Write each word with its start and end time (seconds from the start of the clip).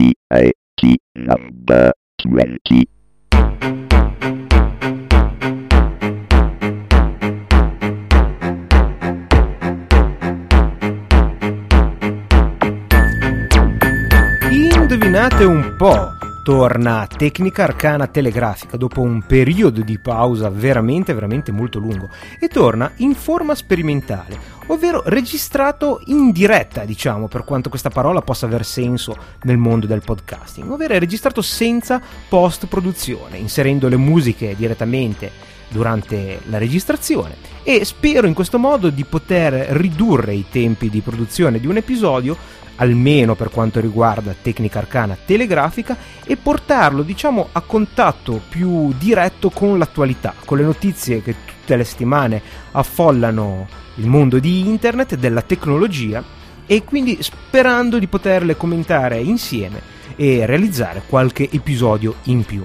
TAT 0.00 0.96
number 1.14 1.92
20. 2.24 2.88
Indovinate 14.50 15.44
un 15.44 15.76
po', 15.76 16.19
torna 16.50 17.06
Tecnica 17.06 17.62
Arcana 17.62 18.08
Telegrafica 18.08 18.76
dopo 18.76 19.02
un 19.02 19.22
periodo 19.22 19.82
di 19.82 20.00
pausa 20.00 20.50
veramente 20.50 21.14
veramente 21.14 21.52
molto 21.52 21.78
lungo. 21.78 22.08
E 22.40 22.48
torna 22.48 22.90
in 22.96 23.14
forma 23.14 23.54
sperimentale, 23.54 24.36
ovvero 24.66 25.00
registrato 25.04 26.00
in 26.06 26.32
diretta, 26.32 26.84
diciamo, 26.84 27.28
per 27.28 27.44
quanto 27.44 27.68
questa 27.68 27.90
parola 27.90 28.20
possa 28.20 28.46
aver 28.46 28.64
senso 28.64 29.16
nel 29.42 29.58
mondo 29.58 29.86
del 29.86 30.02
podcasting, 30.04 30.68
ovvero 30.68 30.98
registrato 30.98 31.40
senza 31.40 32.02
post 32.28 32.66
produzione, 32.66 33.36
inserendo 33.36 33.86
le 33.86 33.96
musiche 33.96 34.56
direttamente 34.56 35.30
durante 35.68 36.40
la 36.46 36.58
registrazione. 36.58 37.36
E 37.62 37.84
spero 37.84 38.26
in 38.26 38.34
questo 38.34 38.58
modo 38.58 38.90
di 38.90 39.04
poter 39.04 39.52
ridurre 39.76 40.34
i 40.34 40.46
tempi 40.50 40.90
di 40.90 41.00
produzione 41.00 41.60
di 41.60 41.68
un 41.68 41.76
episodio 41.76 42.36
almeno 42.80 43.34
per 43.34 43.50
quanto 43.50 43.80
riguarda 43.80 44.34
tecnica 44.40 44.78
arcana 44.78 45.16
telegrafica 45.24 45.96
e 46.24 46.36
portarlo 46.36 47.02
diciamo 47.02 47.48
a 47.52 47.60
contatto 47.60 48.40
più 48.48 48.92
diretto 48.98 49.50
con 49.50 49.78
l'attualità 49.78 50.34
con 50.44 50.58
le 50.58 50.64
notizie 50.64 51.22
che 51.22 51.34
tutte 51.44 51.76
le 51.76 51.84
settimane 51.84 52.42
affollano 52.72 53.66
il 53.96 54.06
mondo 54.06 54.38
di 54.38 54.66
internet 54.68 55.16
della 55.16 55.42
tecnologia 55.42 56.22
e 56.66 56.84
quindi 56.84 57.18
sperando 57.20 57.98
di 57.98 58.06
poterle 58.06 58.56
commentare 58.56 59.18
insieme 59.18 59.98
e 60.16 60.46
realizzare 60.46 61.02
qualche 61.06 61.48
episodio 61.50 62.16
in 62.24 62.44
più. 62.44 62.64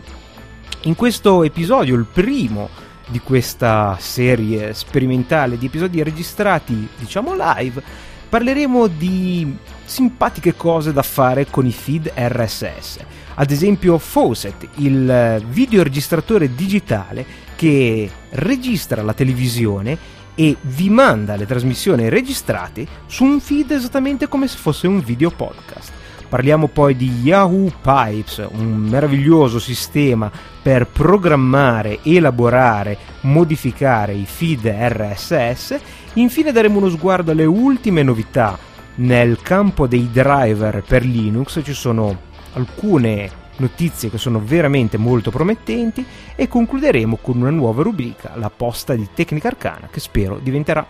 In 0.83 0.95
questo 0.95 1.43
episodio 1.43 1.95
il 1.95 2.05
primo 2.05 2.69
di 3.07 3.19
questa 3.19 3.97
serie 3.99 4.73
sperimentale 4.73 5.57
di 5.57 5.65
episodi 5.65 6.03
registrati, 6.03 6.87
diciamo 6.97 7.33
live, 7.35 7.81
parleremo 8.29 8.87
di 8.87 9.57
simpatiche 9.85 10.55
cose 10.55 10.91
da 10.91 11.03
fare 11.03 11.47
con 11.49 11.65
i 11.65 11.71
feed 11.71 12.11
RSS. 12.13 12.99
Ad 13.35 13.51
esempio 13.51 13.97
Fawcett, 13.97 14.67
il 14.75 15.43
videoregistratore 15.47 16.53
digitale 16.53 17.25
che 17.55 18.09
registra 18.31 19.01
la 19.01 19.13
televisione 19.13 19.97
e 20.35 20.57
vi 20.61 20.89
manda 20.89 21.35
le 21.35 21.45
trasmissioni 21.45 22.09
registrate 22.09 22.85
su 23.05 23.23
un 23.23 23.39
feed 23.39 23.71
esattamente 23.71 24.27
come 24.27 24.47
se 24.47 24.57
fosse 24.57 24.87
un 24.87 24.99
video 24.99 25.31
podcast. 25.31 25.91
Parliamo 26.27 26.67
poi 26.67 26.95
di 26.95 27.21
Yahoo 27.23 27.71
Pipes, 27.81 28.45
un 28.51 28.87
meraviglioso 28.89 29.59
sistema 29.59 30.29
per 30.61 30.87
programmare, 30.87 31.99
elaborare, 32.03 32.97
modificare 33.21 34.13
i 34.13 34.25
feed 34.25 34.65
RSS. 34.65 35.79
Infine 36.13 36.51
daremo 36.51 36.79
uno 36.79 36.89
sguardo 36.89 37.31
alle 37.31 37.45
ultime 37.45 38.03
novità 38.03 38.57
nel 38.95 39.41
campo 39.41 39.87
dei 39.87 40.09
driver 40.11 40.83
per 40.85 41.03
Linux. 41.03 41.61
Ci 41.63 41.73
sono 41.73 42.17
alcune 42.53 43.43
notizie 43.57 44.09
che 44.09 44.17
sono 44.17 44.41
veramente 44.43 44.97
molto 44.97 45.31
promettenti 45.31 46.05
e 46.35 46.47
concluderemo 46.47 47.17
con 47.21 47.37
una 47.37 47.49
nuova 47.49 47.83
rubrica, 47.83 48.33
la 48.35 48.49
posta 48.49 48.93
di 48.95 49.07
Tecnica 49.13 49.47
Arcana, 49.47 49.87
che 49.89 49.99
spero 49.99 50.39
diventerà 50.41 50.85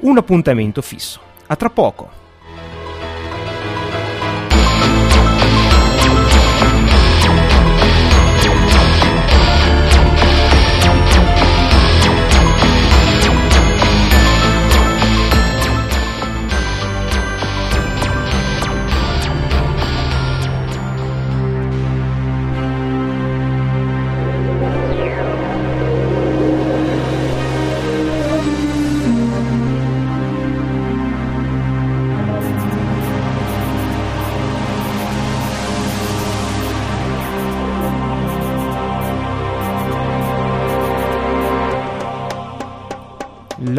un 0.00 0.16
appuntamento 0.16 0.82
fisso. 0.82 1.20
A 1.46 1.56
tra 1.56 1.70
poco! 1.70 2.27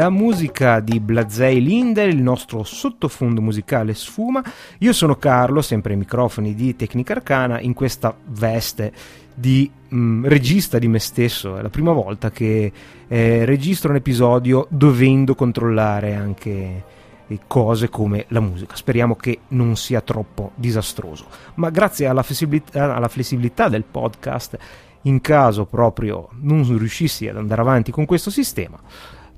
Musica 0.09 0.79
di 0.79 0.99
Blazei 0.99 1.61
Linder, 1.61 2.09
il 2.09 2.21
nostro 2.21 2.63
sottofondo 2.63 3.41
musicale 3.41 3.93
sfuma. 3.93 4.43
Io 4.79 4.93
sono 4.93 5.15
Carlo, 5.15 5.61
sempre 5.61 5.93
ai 5.93 5.99
microfoni 5.99 6.55
di 6.55 6.75
Tecnica 6.75 7.13
Arcana, 7.13 7.59
in 7.59 7.73
questa 7.73 8.15
veste 8.25 8.91
di 9.33 9.69
mh, 9.87 9.97
mm, 9.97 10.25
regista 10.25 10.79
di 10.79 10.87
me 10.87 10.99
stesso. 10.99 11.57
È 11.57 11.61
la 11.61 11.69
prima 11.69 11.91
volta 11.91 12.31
che 12.31 12.71
eh, 13.07 13.45
registro 13.45 13.91
un 13.91 13.97
episodio 13.97 14.67
dovendo 14.69 15.35
controllare 15.35 16.15
anche 16.15 16.83
eh, 17.27 17.39
cose 17.47 17.89
come 17.89 18.25
la 18.29 18.39
musica. 18.39 18.75
Speriamo 18.75 19.15
che 19.15 19.39
non 19.49 19.75
sia 19.75 20.01
troppo 20.01 20.51
disastroso. 20.55 21.27
Ma 21.55 21.69
grazie 21.69 22.07
alla 22.07 22.23
flessibilità, 22.23 22.95
alla 22.95 23.07
flessibilità 23.07 23.69
del 23.69 23.83
podcast, 23.83 24.57
in 25.03 25.21
caso 25.21 25.65
proprio 25.65 26.29
non 26.41 26.65
riuscissi 26.77 27.27
ad 27.27 27.37
andare 27.37 27.61
avanti 27.61 27.91
con 27.91 28.05
questo 28.05 28.29
sistema, 28.29 28.77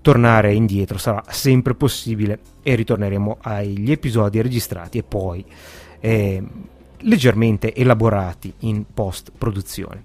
tornare 0.01 0.53
indietro 0.53 0.97
sarà 0.97 1.23
sempre 1.29 1.75
possibile 1.75 2.39
e 2.63 2.75
ritorneremo 2.75 3.37
agli 3.41 3.91
episodi 3.91 4.41
registrati 4.41 4.97
e 4.97 5.03
poi 5.03 5.45
eh, 5.99 6.43
leggermente 6.99 7.73
elaborati 7.73 8.53
in 8.59 8.85
post 8.93 9.31
produzione. 9.37 10.03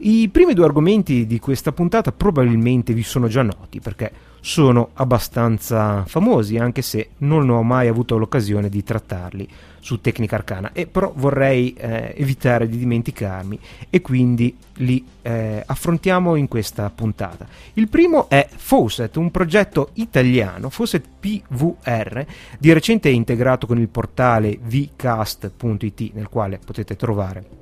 I 0.00 0.28
primi 0.28 0.54
due 0.54 0.64
argomenti 0.64 1.26
di 1.26 1.40
questa 1.40 1.72
puntata 1.72 2.12
probabilmente 2.12 2.92
vi 2.92 3.02
sono 3.02 3.26
già 3.26 3.42
noti 3.42 3.80
perché 3.80 4.12
sono 4.40 4.90
abbastanza 4.94 6.04
famosi 6.06 6.56
anche 6.56 6.82
se 6.82 7.10
non 7.18 7.50
ho 7.50 7.64
mai 7.64 7.88
avuto 7.88 8.16
l'occasione 8.16 8.68
di 8.68 8.84
trattarli 8.84 9.48
su 9.80 10.00
Tecnica 10.00 10.36
Arcana 10.36 10.70
e 10.72 10.86
però 10.86 11.12
vorrei 11.16 11.72
eh, 11.72 12.14
evitare 12.16 12.68
di 12.68 12.78
dimenticarmi 12.78 13.58
e 13.90 14.00
quindi 14.00 14.56
li 14.74 15.04
eh, 15.22 15.64
affrontiamo 15.66 16.36
in 16.36 16.46
questa 16.46 16.88
puntata. 16.90 17.48
Il 17.72 17.88
primo 17.88 18.28
è 18.28 18.46
Fawcett, 18.54 19.16
un 19.16 19.32
progetto 19.32 19.90
italiano, 19.94 20.70
Fawcett 20.70 21.04
PVR, 21.18 22.24
di 22.56 22.72
recente 22.72 23.08
integrato 23.08 23.66
con 23.66 23.80
il 23.80 23.88
portale 23.88 24.58
vcast.it 24.62 26.12
nel 26.14 26.28
quale 26.28 26.60
potete 26.64 26.94
trovare 26.94 27.57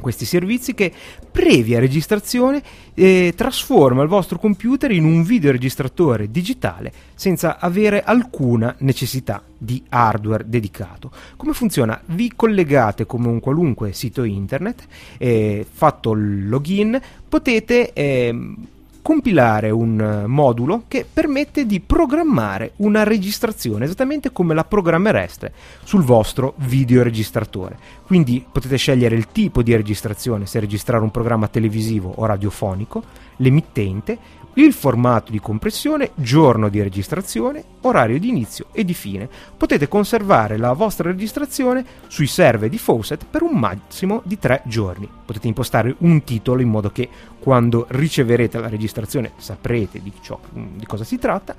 questi 0.00 0.24
servizi 0.24 0.74
che 0.74 0.92
previa 1.30 1.78
registrazione 1.78 2.62
eh, 2.94 3.32
trasforma 3.36 4.02
il 4.02 4.08
vostro 4.08 4.38
computer 4.38 4.90
in 4.90 5.04
un 5.04 5.22
videoregistratore 5.22 6.30
digitale 6.30 6.92
senza 7.14 7.58
avere 7.58 8.02
alcuna 8.02 8.74
necessità 8.78 9.42
di 9.56 9.82
hardware 9.88 10.48
dedicato. 10.48 11.10
Come 11.36 11.52
funziona? 11.52 12.00
Vi 12.06 12.32
collegate 12.34 13.06
come 13.06 13.28
un 13.28 13.40
qualunque 13.40 13.92
sito 13.92 14.22
internet, 14.24 14.86
eh, 15.18 15.66
fatto 15.70 16.12
il 16.12 16.48
login, 16.48 17.00
potete 17.28 17.92
eh, 17.92 18.54
compilare 19.08 19.70
un 19.70 19.98
eh, 19.98 20.26
modulo 20.26 20.82
che 20.86 21.06
permette 21.10 21.64
di 21.64 21.80
programmare 21.80 22.72
una 22.76 23.04
registrazione 23.04 23.86
esattamente 23.86 24.32
come 24.32 24.52
la 24.52 24.64
programmereste 24.64 25.50
sul 25.82 26.02
vostro 26.02 26.52
videoregistratore. 26.56 27.78
Quindi 28.04 28.44
potete 28.52 28.76
scegliere 28.76 29.16
il 29.16 29.28
tipo 29.28 29.62
di 29.62 29.74
registrazione, 29.74 30.44
se 30.44 30.60
registrare 30.60 31.02
un 31.02 31.10
programma 31.10 31.48
televisivo 31.48 32.12
o 32.16 32.26
radiofonico, 32.26 33.02
l'emittente, 33.36 34.18
il 34.58 34.72
formato 34.72 35.30
di 35.30 35.38
compressione, 35.38 36.10
giorno 36.16 36.68
di 36.68 36.82
registrazione, 36.82 37.62
orario 37.82 38.18
di 38.18 38.28
inizio 38.28 38.66
e 38.72 38.84
di 38.84 38.94
fine. 38.94 39.28
Potete 39.56 39.86
conservare 39.86 40.56
la 40.56 40.72
vostra 40.72 41.10
registrazione 41.10 41.84
sui 42.08 42.26
server 42.26 42.68
di 42.68 42.78
Fawcett 42.78 43.24
per 43.24 43.42
un 43.42 43.56
massimo 43.56 44.20
di 44.24 44.36
3 44.36 44.62
giorni. 44.64 45.08
Potete 45.24 45.46
impostare 45.46 45.94
un 45.98 46.24
titolo 46.24 46.60
in 46.60 46.70
modo 46.70 46.90
che 46.90 47.08
quando 47.38 47.86
riceverete 47.88 48.58
la 48.58 48.68
registrazione 48.68 49.32
saprete 49.36 50.02
di, 50.02 50.12
ciò, 50.20 50.38
di 50.50 50.86
cosa 50.86 51.04
si 51.04 51.18
tratta 51.18 51.54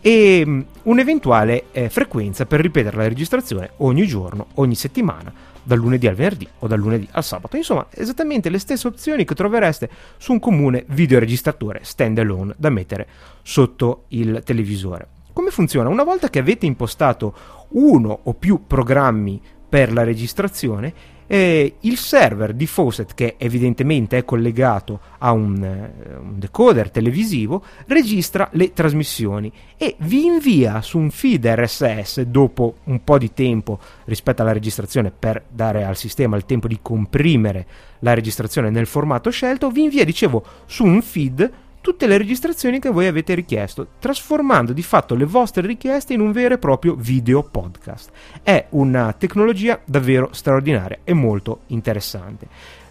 e 0.00 0.42
mm, 0.44 0.60
un'eventuale 0.84 1.66
eh, 1.70 1.88
frequenza 1.88 2.46
per 2.46 2.60
ripetere 2.60 2.96
la 2.96 3.06
registrazione 3.06 3.72
ogni 3.78 4.06
giorno, 4.06 4.46
ogni 4.54 4.74
settimana 4.74 5.32
dal 5.70 5.78
lunedì 5.78 6.08
al 6.08 6.16
venerdì 6.16 6.48
o 6.58 6.66
dal 6.66 6.80
lunedì 6.80 7.06
al 7.12 7.22
sabato. 7.22 7.56
Insomma, 7.56 7.86
esattamente 7.90 8.50
le 8.50 8.58
stesse 8.58 8.88
opzioni 8.88 9.24
che 9.24 9.36
trovereste 9.36 9.88
su 10.16 10.32
un 10.32 10.40
comune 10.40 10.84
videoregistratore 10.88 11.80
standalone 11.84 12.54
da 12.56 12.70
mettere 12.70 13.06
sotto 13.42 14.06
il 14.08 14.42
televisore. 14.44 15.06
Come 15.32 15.50
funziona? 15.50 15.88
Una 15.88 16.02
volta 16.02 16.28
che 16.28 16.40
avete 16.40 16.66
impostato 16.66 17.34
uno 17.70 18.18
o 18.24 18.34
più 18.34 18.66
programmi 18.66 19.40
per 19.68 19.92
la 19.92 20.02
registrazione, 20.02 20.92
eh, 21.32 21.76
il 21.82 21.96
server 21.96 22.52
di 22.54 22.66
Fawcett, 22.66 23.14
che 23.14 23.36
evidentemente 23.38 24.18
è 24.18 24.24
collegato 24.24 24.98
a 25.18 25.30
un, 25.30 25.62
eh, 25.62 26.16
un, 26.16 26.40
decoder 26.40 26.90
televisivo, 26.90 27.62
registra 27.86 28.48
le 28.54 28.72
trasmissioni 28.72 29.52
e 29.76 29.94
vi 30.00 30.24
invia 30.24 30.82
su 30.82 30.98
un 30.98 31.08
feed 31.12 31.46
RSS 31.46 32.22
dopo 32.22 32.78
un 32.84 33.04
po' 33.04 33.16
di 33.16 33.32
tempo 33.32 33.78
rispetto 34.06 34.42
alla 34.42 34.50
registrazione 34.50 35.12
per 35.16 35.44
dare 35.48 35.84
al 35.84 35.96
sistema 35.96 36.36
il 36.36 36.46
tempo 36.46 36.66
di 36.66 36.80
comprimere 36.82 37.64
la 38.00 38.12
registrazione 38.12 38.70
nel 38.70 38.86
formato 38.86 39.30
scelto, 39.30 39.70
vi 39.70 39.84
invia, 39.84 40.04
dicevo, 40.04 40.44
su 40.66 40.84
un 40.84 41.00
feed 41.00 41.52
tutte 41.80 42.06
le 42.06 42.18
registrazioni 42.18 42.78
che 42.78 42.90
voi 42.90 43.06
avete 43.06 43.34
richiesto, 43.34 43.86
trasformando 43.98 44.72
di 44.72 44.82
fatto 44.82 45.14
le 45.14 45.24
vostre 45.24 45.66
richieste 45.66 46.12
in 46.12 46.20
un 46.20 46.32
vero 46.32 46.54
e 46.54 46.58
proprio 46.58 46.94
video 46.94 47.42
podcast. 47.42 48.10
È 48.42 48.66
una 48.70 49.12
tecnologia 49.12 49.80
davvero 49.84 50.28
straordinaria 50.32 50.98
e 51.04 51.14
molto 51.14 51.60
interessante. 51.68 52.46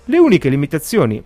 Le 0.05 0.17
uniche 0.17 0.49
limitazioni 0.49 1.23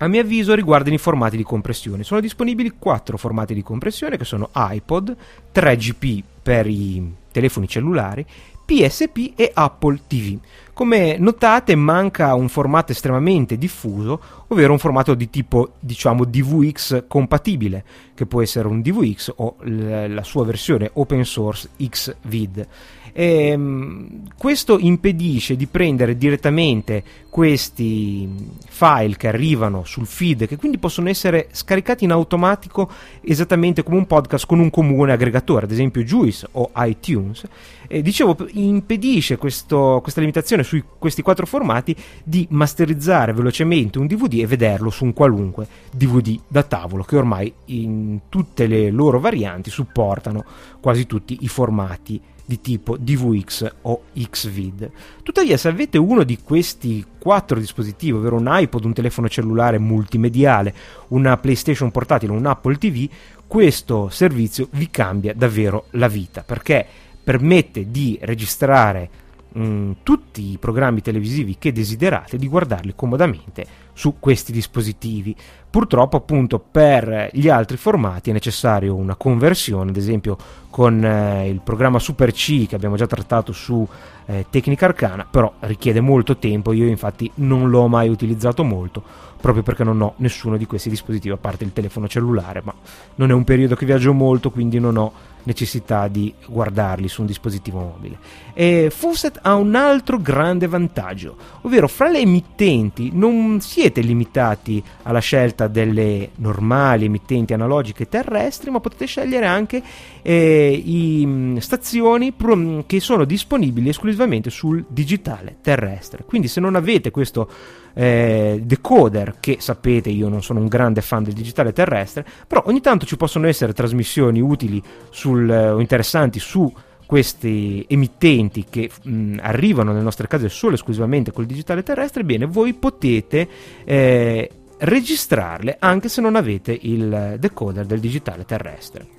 a 0.00 0.06
mio 0.06 0.20
avviso 0.20 0.54
riguardano 0.54 0.94
i 0.94 0.98
formati 0.98 1.36
di 1.36 1.42
compressione. 1.42 2.04
Sono 2.04 2.20
disponibili 2.20 2.74
quattro 2.78 3.16
formati 3.16 3.52
di 3.52 3.62
compressione 3.62 4.16
che 4.16 4.24
sono 4.24 4.50
iPod, 4.54 5.16
3GP 5.52 6.22
per 6.42 6.66
i 6.66 7.14
telefoni 7.32 7.68
cellulari, 7.68 8.24
PSP 8.64 9.32
e 9.34 9.50
Apple 9.52 10.00
TV. 10.06 10.38
Come 10.78 11.16
notate 11.18 11.74
manca 11.74 12.34
un 12.34 12.48
formato 12.48 12.92
estremamente 12.92 13.58
diffuso, 13.58 14.20
ovvero 14.46 14.70
un 14.70 14.78
formato 14.78 15.14
di 15.14 15.28
tipo 15.28 15.72
diciamo 15.80 16.24
DVX 16.24 17.06
compatibile, 17.08 17.84
che 18.14 18.26
può 18.26 18.42
essere 18.42 18.68
un 18.68 18.80
DVX 18.80 19.32
o 19.38 19.56
la 19.64 20.22
sua 20.22 20.44
versione 20.44 20.88
open 20.92 21.24
source 21.24 21.70
Xvid. 21.76 22.68
E, 23.12 23.48
ehm, 23.48 24.22
questo 24.36 24.78
impedisce 24.78 25.56
di 25.56 25.66
prendere 25.66 26.16
direttamente 26.16 27.02
questi 27.28 28.28
file 28.68 29.16
che 29.16 29.28
arrivano 29.28 29.84
sul 29.84 30.06
feed, 30.06 30.46
che 30.46 30.56
quindi 30.56 30.78
possono 30.78 31.08
essere 31.08 31.48
scaricati 31.52 32.04
in 32.04 32.10
automatico 32.10 32.90
esattamente 33.20 33.82
come 33.82 33.98
un 33.98 34.06
podcast 34.06 34.46
con 34.46 34.58
un 34.58 34.70
comune 34.70 35.12
aggregatore, 35.12 35.66
ad 35.66 35.70
esempio 35.70 36.02
Juice 36.02 36.46
o 36.52 36.70
iTunes. 36.76 37.44
E, 37.86 38.02
dicevo, 38.02 38.36
impedisce 38.52 39.36
questo, 39.36 40.00
questa 40.02 40.20
limitazione 40.20 40.62
su 40.62 40.82
questi 40.98 41.22
quattro 41.22 41.46
formati 41.46 41.94
di 42.24 42.46
masterizzare 42.50 43.32
velocemente 43.32 43.98
un 43.98 44.06
DVD 44.06 44.40
e 44.40 44.46
vederlo 44.46 44.90
su 44.90 45.04
un 45.04 45.12
qualunque 45.12 45.66
DVD 45.92 46.38
da 46.46 46.62
tavolo, 46.62 47.02
che 47.02 47.16
ormai 47.16 47.52
in 47.66 48.20
tutte 48.28 48.66
le 48.66 48.90
loro 48.90 49.20
varianti 49.20 49.70
supportano 49.70 50.44
quasi 50.80 51.06
tutti 51.06 51.38
i 51.40 51.48
formati 51.48 52.20
di 52.48 52.62
tipo 52.62 52.96
DVX 52.96 53.70
o 53.82 54.04
Xvid. 54.14 54.90
Tuttavia, 55.22 55.58
se 55.58 55.68
avete 55.68 55.98
uno 55.98 56.22
di 56.22 56.38
questi 56.42 57.04
quattro 57.18 57.58
dispositivi, 57.60 58.16
ovvero 58.16 58.36
un 58.36 58.48
iPod, 58.50 58.86
un 58.86 58.94
telefono 58.94 59.28
cellulare 59.28 59.78
multimediale, 59.78 60.74
una 61.08 61.36
PlayStation 61.36 61.90
portatile, 61.90 62.32
un 62.32 62.46
Apple 62.46 62.78
TV, 62.78 63.06
questo 63.46 64.08
servizio 64.08 64.68
vi 64.72 64.88
cambia 64.88 65.34
davvero 65.34 65.88
la 65.90 66.08
vita 66.08 66.42
perché 66.42 66.86
permette 67.22 67.90
di 67.90 68.18
registrare 68.22 69.10
mm, 69.58 69.92
tutti 70.02 70.52
i 70.52 70.56
programmi 70.58 71.02
televisivi 71.02 71.56
che 71.58 71.70
desiderate 71.70 72.38
di 72.38 72.48
guardarli 72.48 72.94
comodamente 72.96 73.66
su 73.92 74.14
questi 74.18 74.52
dispositivi. 74.52 75.36
Purtroppo 75.78 76.16
appunto 76.16 76.58
per 76.58 77.30
gli 77.32 77.48
altri 77.48 77.76
formati 77.76 78.30
è 78.30 78.32
necessario 78.32 78.96
una 78.96 79.14
conversione, 79.14 79.90
ad 79.90 79.96
esempio 79.96 80.36
con 80.70 81.04
eh, 81.04 81.48
il 81.48 81.60
programma 81.60 82.00
Super 82.00 82.32
C 82.32 82.66
che 82.66 82.74
abbiamo 82.74 82.96
già 82.96 83.06
trattato 83.06 83.52
su 83.52 83.86
eh, 84.26 84.46
Tecnica 84.50 84.86
Arcana, 84.86 85.24
però 85.30 85.52
richiede 85.60 86.00
molto 86.00 86.36
tempo, 86.36 86.72
io 86.72 86.88
infatti 86.88 87.30
non 87.36 87.70
l'ho 87.70 87.86
mai 87.86 88.08
utilizzato 88.08 88.64
molto, 88.64 89.04
proprio 89.40 89.62
perché 89.62 89.84
non 89.84 90.00
ho 90.00 90.14
nessuno 90.16 90.56
di 90.56 90.66
questi 90.66 90.88
dispositivi 90.88 91.32
a 91.32 91.38
parte 91.38 91.62
il 91.62 91.72
telefono 91.72 92.08
cellulare, 92.08 92.60
ma 92.64 92.74
non 93.14 93.30
è 93.30 93.32
un 93.32 93.44
periodo 93.44 93.76
che 93.76 93.86
viaggio 93.86 94.12
molto, 94.12 94.50
quindi 94.50 94.80
non 94.80 94.96
ho 94.96 95.12
necessità 95.44 96.08
di 96.08 96.34
guardarli 96.46 97.08
su 97.08 97.22
un 97.22 97.26
dispositivo 97.26 97.78
mobile. 97.78 98.18
E 98.52 98.90
Fawcett 98.94 99.38
ha 99.40 99.54
un 99.54 99.74
altro 99.74 100.18
grande 100.18 100.66
vantaggio, 100.66 101.36
ovvero 101.62 101.88
fra 101.88 102.08
le 102.08 102.18
emittenti 102.18 103.10
non 103.14 103.60
siete 103.60 104.02
limitati 104.02 104.82
alla 105.04 105.20
scelta 105.20 105.67
delle 105.68 106.30
normali 106.36 107.04
emittenti 107.04 107.52
analogiche 107.52 108.08
terrestri, 108.08 108.70
ma 108.70 108.80
potete 108.80 109.06
scegliere 109.06 109.46
anche 109.46 109.82
eh, 110.22 110.82
i, 110.84 111.22
mm, 111.24 111.56
stazioni 111.58 112.32
pro, 112.32 112.84
che 112.86 113.00
sono 113.00 113.24
disponibili 113.24 113.88
esclusivamente 113.88 114.50
sul 114.50 114.84
digitale 114.88 115.56
terrestre. 115.60 116.24
Quindi 116.24 116.48
se 116.48 116.60
non 116.60 116.74
avete 116.74 117.10
questo 117.10 117.48
eh, 117.94 118.60
decoder, 118.62 119.36
che 119.40 119.56
sapete 119.60 120.08
io 120.08 120.28
non 120.28 120.42
sono 120.42 120.60
un 120.60 120.68
grande 120.68 121.00
fan 121.00 121.22
del 121.22 121.34
digitale 121.34 121.72
terrestre, 121.72 122.24
però 122.46 122.62
ogni 122.66 122.80
tanto 122.80 123.06
ci 123.06 123.16
possono 123.16 123.46
essere 123.46 123.72
trasmissioni 123.72 124.40
utili 124.40 124.82
sul, 125.10 125.50
eh, 125.50 125.70
o 125.70 125.80
interessanti 125.80 126.38
su 126.38 126.72
questi 127.08 127.86
emittenti 127.88 128.66
che 128.68 128.90
mh, 129.02 129.38
arrivano 129.40 129.92
nelle 129.92 130.04
nostre 130.04 130.28
case 130.28 130.50
solo 130.50 130.72
e 130.72 130.74
esclusivamente 130.74 131.32
col 131.32 131.46
digitale 131.46 131.82
terrestre, 131.82 132.22
bene, 132.22 132.44
voi 132.44 132.74
potete 132.74 133.48
eh, 133.84 134.50
registrarle 134.78 135.76
anche 135.78 136.08
se 136.08 136.20
non 136.20 136.36
avete 136.36 136.76
il 136.80 137.36
decoder 137.38 137.86
del 137.86 138.00
digitale 138.00 138.44
terrestre. 138.44 139.16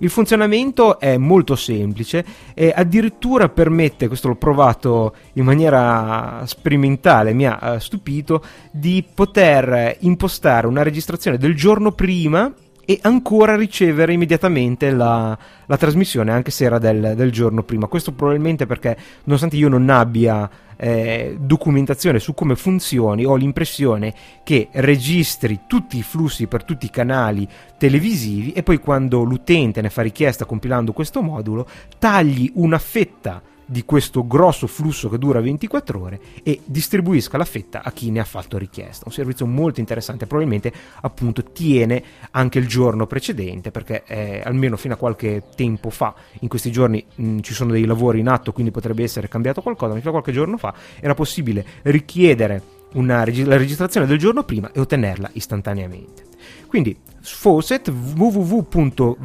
Il 0.00 0.10
funzionamento 0.10 1.00
è 1.00 1.16
molto 1.16 1.56
semplice 1.56 2.24
e 2.54 2.72
addirittura 2.74 3.48
permette, 3.48 4.06
questo 4.06 4.28
l'ho 4.28 4.36
provato 4.36 5.14
in 5.34 5.44
maniera 5.44 6.42
sperimentale, 6.46 7.32
mi 7.32 7.46
ha 7.46 7.58
eh, 7.60 7.80
stupito, 7.80 8.44
di 8.70 9.04
poter 9.12 9.96
impostare 10.00 10.68
una 10.68 10.84
registrazione 10.84 11.36
del 11.36 11.56
giorno 11.56 11.92
prima 11.92 12.52
e 12.90 12.98
ancora 13.02 13.54
ricevere 13.54 14.14
immediatamente 14.14 14.90
la, 14.90 15.36
la 15.66 15.76
trasmissione, 15.76 16.32
anche 16.32 16.50
se 16.50 16.64
era 16.64 16.78
del, 16.78 17.12
del, 17.16 17.30
giorno 17.30 17.62
prima. 17.62 17.86
Questo 17.86 18.12
probabilmente 18.12 18.64
perché, 18.64 18.96
nonostante 19.24 19.56
io 19.56 19.68
non 19.68 19.90
abbia 19.90 20.48
eh, 20.74 21.36
documentazione 21.38 22.18
su 22.18 22.32
come 22.32 22.56
funzioni, 22.56 23.26
ho 23.26 23.36
l'impressione 23.36 24.14
che 24.42 24.68
registri 24.72 25.60
tutti 25.66 25.98
i 25.98 26.02
flussi 26.02 26.46
per 26.46 26.64
tutti 26.64 26.86
i 26.86 26.90
canali 26.90 27.46
televisivi 27.76 28.52
e 28.52 28.62
poi 28.62 28.78
quando 28.78 29.22
l'utente 29.22 29.82
ne 29.82 29.90
fa 29.90 30.00
richiesta 30.00 30.46
compilando 30.46 30.94
questo 30.94 31.20
modulo, 31.20 31.68
tagli 31.98 32.50
una 32.54 32.78
fetta 32.78 33.42
di 33.70 33.84
questo 33.84 34.26
grosso 34.26 34.66
flusso 34.66 35.10
che 35.10 35.18
dura 35.18 35.42
24 35.42 36.00
ore 36.00 36.20
e 36.42 36.60
distribuisca 36.64 37.36
la 37.36 37.44
fetta 37.44 37.82
a 37.82 37.92
chi 37.92 38.10
ne 38.10 38.20
ha 38.20 38.24
fatto 38.24 38.56
richiesta. 38.56 39.04
Un 39.06 39.12
servizio 39.12 39.44
molto 39.44 39.80
interessante, 39.80 40.26
probabilmente 40.26 40.72
appunto 41.02 41.42
tiene 41.44 42.02
anche 42.30 42.58
il 42.58 42.66
giorno 42.66 43.06
precedente 43.06 43.70
perché 43.70 44.04
eh, 44.06 44.40
almeno 44.42 44.78
fino 44.78 44.94
a 44.94 44.96
qualche 44.96 45.42
tempo 45.54 45.90
fa, 45.90 46.14
in 46.40 46.48
questi 46.48 46.72
giorni 46.72 47.04
mh, 47.14 47.40
ci 47.40 47.52
sono 47.52 47.72
dei 47.72 47.84
lavori 47.84 48.20
in 48.20 48.28
atto 48.28 48.52
quindi 48.52 48.70
potrebbe 48.70 49.02
essere 49.02 49.28
cambiato 49.28 49.60
qualcosa, 49.60 49.92
ma 49.92 49.98
fino 49.98 50.10
a 50.10 50.12
qualche 50.12 50.32
giorno 50.32 50.56
fa 50.56 50.72
era 50.98 51.12
possibile 51.12 51.64
richiedere 51.82 52.62
una, 52.94 53.18
la 53.26 53.56
registrazione 53.58 54.06
del 54.06 54.16
giorno 54.18 54.44
prima 54.44 54.72
e 54.72 54.80
ottenerla 54.80 55.28
istantaneamente. 55.34 56.24
Quindi 56.66 56.96
Fawcett 57.20 57.88
www.vcast.it 57.88 59.16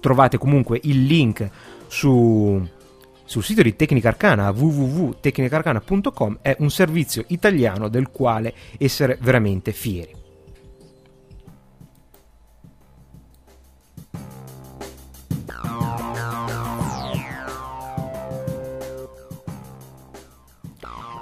trovate 0.00 0.38
comunque 0.38 0.80
il 0.84 1.04
link 1.04 1.48
su, 1.90 2.64
sul 3.24 3.42
sito 3.42 3.62
di 3.62 3.74
Tecnica 3.74 4.08
Arcana 4.08 4.50
www.tecnicarcana.com 4.50 6.38
è 6.40 6.54
un 6.60 6.70
servizio 6.70 7.24
italiano 7.28 7.88
del 7.88 8.10
quale 8.10 8.54
essere 8.78 9.18
veramente 9.20 9.72
fieri. 9.72 10.18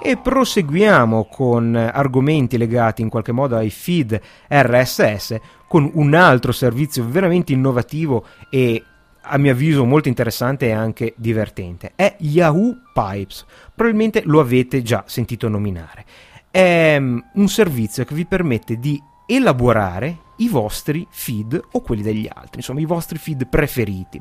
e 0.01 0.17
proseguiamo 0.17 1.25
con 1.25 1.75
argomenti 1.75 2.57
legati 2.57 3.01
in 3.01 3.09
qualche 3.09 3.33
modo 3.33 3.57
ai 3.57 3.69
feed 3.69 4.19
RSS 4.47 5.37
con 5.67 5.91
un 5.93 6.15
altro 6.15 6.51
servizio 6.51 7.05
veramente 7.07 7.53
innovativo 7.53 8.25
e 8.49 8.83
a 9.29 9.37
mio 9.37 9.51
avviso 9.51 9.85
molto 9.85 10.07
interessante 10.07 10.67
e 10.67 10.71
anche 10.71 11.13
divertente. 11.15 11.93
È 11.95 12.15
Yahoo 12.19 12.81
Pipes. 12.93 13.45
Probabilmente 13.73 14.23
lo 14.25 14.39
avete 14.39 14.81
già 14.81 15.03
sentito 15.07 15.47
nominare. 15.47 16.05
È 16.49 16.97
um, 16.97 17.23
un 17.33 17.47
servizio 17.47 18.03
che 18.03 18.15
vi 18.15 18.25
permette 18.25 18.77
di 18.77 19.01
elaborare 19.25 20.17
i 20.37 20.49
vostri 20.49 21.05
feed 21.09 21.61
o 21.73 21.81
quelli 21.81 22.01
degli 22.01 22.27
altri, 22.27 22.57
insomma 22.57 22.79
i 22.79 22.85
vostri 22.85 23.19
feed 23.19 23.47
preferiti. 23.47 24.19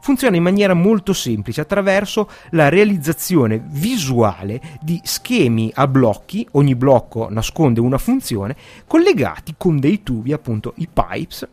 Funziona 0.00 0.36
in 0.36 0.42
maniera 0.42 0.72
molto 0.72 1.12
semplice 1.12 1.60
attraverso 1.60 2.30
la 2.50 2.68
realizzazione 2.68 3.62
visuale 3.66 4.60
di 4.80 5.00
schemi 5.02 5.70
a 5.74 5.86
blocchi, 5.86 6.46
ogni 6.52 6.74
blocco 6.74 7.28
nasconde 7.28 7.80
una 7.80 7.98
funzione, 7.98 8.56
collegati 8.86 9.54
con 9.58 9.78
dei 9.78 10.02
tubi, 10.02 10.32
appunto 10.32 10.72
i 10.76 10.88
pipes, 10.90 11.46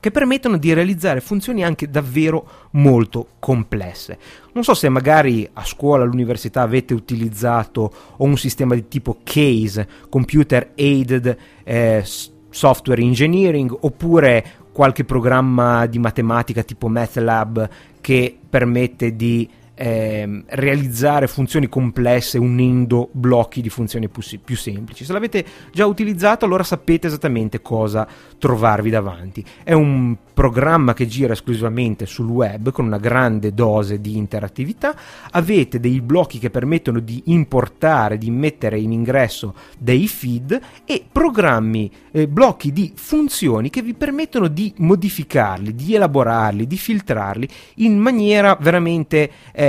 che 0.00 0.10
permettono 0.10 0.56
di 0.56 0.72
realizzare 0.72 1.20
funzioni 1.20 1.64
anche 1.64 1.90
davvero 1.90 2.68
molto 2.72 3.28
complesse. 3.38 4.18
Non 4.52 4.64
so 4.64 4.74
se 4.74 4.88
magari 4.88 5.48
a 5.52 5.64
scuola, 5.64 6.04
all'università 6.04 6.62
avete 6.62 6.94
utilizzato 6.94 7.92
un 8.18 8.36
sistema 8.36 8.74
di 8.74 8.88
tipo 8.88 9.18
CASE, 9.22 9.88
Computer 10.08 10.72
Aided 10.76 11.36
eh, 11.64 12.02
Software 12.50 13.02
Engineering, 13.02 13.76
oppure 13.80 14.44
qualche 14.72 15.04
programma 15.04 15.86
di 15.86 15.98
matematica 15.98 16.62
tipo 16.62 16.88
MATLAB 16.88 17.68
che 18.00 18.38
permette 18.48 19.16
di 19.16 19.48
eh, 19.78 20.42
realizzare 20.46 21.28
funzioni 21.28 21.68
complesse 21.68 22.36
unendo 22.36 23.08
blocchi 23.12 23.60
di 23.60 23.70
funzioni 23.70 24.08
più, 24.08 24.22
più, 24.42 24.56
semplici. 24.56 25.04
Se 25.04 25.12
l'avete 25.12 25.44
già 25.72 25.86
utilizzato, 25.86 26.44
allora 26.44 26.64
sapete 26.64 27.06
esattamente 27.06 27.62
cosa 27.62 28.06
trovarvi 28.38 28.90
davanti. 28.90 29.44
È 29.62 29.72
un 29.72 30.16
programma 30.34 30.94
che 30.94 31.06
gira 31.06 31.32
esclusivamente 31.32 32.06
sul 32.06 32.28
web 32.28 32.72
con 32.72 32.86
una 32.86 32.98
grande 32.98 33.54
dose 33.54 34.00
di 34.00 34.16
interattività. 34.16 34.96
Avete 35.30 35.78
dei 35.78 36.00
blocchi 36.00 36.38
che 36.38 36.50
permettono 36.50 36.98
di 36.98 37.22
importare, 37.26 38.18
di 38.18 38.30
mettere 38.30 38.80
in 38.80 38.90
ingresso 38.90 39.54
dei 39.78 40.08
feed 40.08 40.60
e 40.84 41.04
programmi, 41.10 41.90
eh, 42.10 42.26
blocchi 42.26 42.72
di 42.72 42.92
funzioni 42.96 43.70
che 43.70 43.82
vi 43.82 43.94
permettono 43.94 44.48
di 44.48 44.72
modificarli, 44.78 45.74
di 45.74 45.94
elaborarli, 45.94 46.66
di 46.66 46.76
filtrarli 46.76 47.48
in 47.76 47.98
maniera 47.98 48.56
veramente 48.60 49.30
eh, 49.52 49.67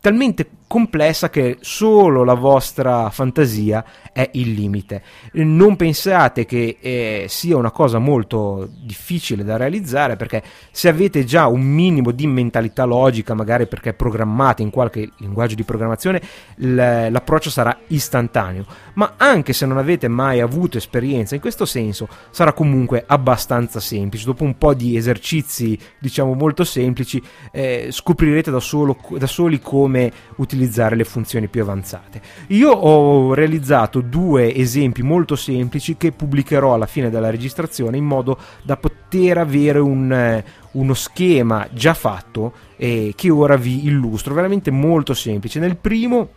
talmente 0.00 0.46
complessa 0.68 1.30
che 1.30 1.56
solo 1.60 2.22
la 2.22 2.34
vostra 2.34 3.10
fantasia 3.10 3.84
è 4.12 4.28
il 4.34 4.52
limite. 4.52 5.02
Non 5.32 5.74
pensate 5.74 6.44
che 6.44 6.76
eh, 6.78 7.24
sia 7.28 7.56
una 7.56 7.72
cosa 7.72 7.98
molto 7.98 8.68
difficile 8.84 9.42
da 9.42 9.56
realizzare 9.56 10.16
perché 10.16 10.42
se 10.70 10.88
avete 10.88 11.24
già 11.24 11.46
un 11.46 11.62
minimo 11.62 12.12
di 12.12 12.26
mentalità 12.26 12.84
logica, 12.84 13.34
magari 13.34 13.66
perché 13.66 13.94
programmate 13.94 14.62
in 14.62 14.70
qualche 14.70 15.10
linguaggio 15.16 15.54
di 15.54 15.64
programmazione, 15.64 16.20
l'approccio 16.56 17.50
sarà 17.50 17.76
istantaneo. 17.88 18.66
Ma 18.94 19.14
anche 19.16 19.54
se 19.54 19.64
non 19.64 19.78
avete 19.78 20.06
mai 20.06 20.40
avuto 20.40 20.76
esperienza 20.76 21.34
in 21.34 21.40
questo 21.40 21.64
senso, 21.64 22.08
sarà 22.30 22.52
comunque 22.52 23.04
abbastanza 23.06 23.80
semplice. 23.80 24.26
Dopo 24.26 24.44
un 24.44 24.58
po' 24.58 24.74
di 24.74 24.96
esercizi, 24.96 25.78
diciamo 25.98 26.34
molto 26.34 26.62
semplici, 26.64 27.22
eh, 27.52 27.88
scoprirete 27.90 28.50
da, 28.50 28.60
solo, 28.60 28.98
da 29.16 29.26
soli 29.26 29.60
come 29.60 30.12
utilizzare 30.36 30.56
utilizzare 30.58 30.96
le 30.96 31.04
funzioni 31.04 31.46
più 31.46 31.62
avanzate. 31.62 32.20
Io 32.48 32.70
ho 32.70 33.32
realizzato 33.32 34.00
due 34.00 34.52
esempi 34.54 35.02
molto 35.02 35.36
semplici 35.36 35.96
che 35.96 36.10
pubblicherò 36.10 36.74
alla 36.74 36.86
fine 36.86 37.10
della 37.10 37.30
registrazione 37.30 37.96
in 37.96 38.04
modo 38.04 38.36
da 38.62 38.76
poter 38.76 39.38
avere 39.38 39.78
un, 39.78 40.12
eh, 40.12 40.44
uno 40.72 40.94
schema 40.94 41.68
già 41.72 41.94
fatto 41.94 42.52
eh, 42.76 43.12
che 43.14 43.30
ora 43.30 43.56
vi 43.56 43.86
illustro, 43.86 44.34
veramente 44.34 44.70
molto 44.70 45.14
semplice. 45.14 45.60
Nel 45.60 45.76
primo 45.76 46.30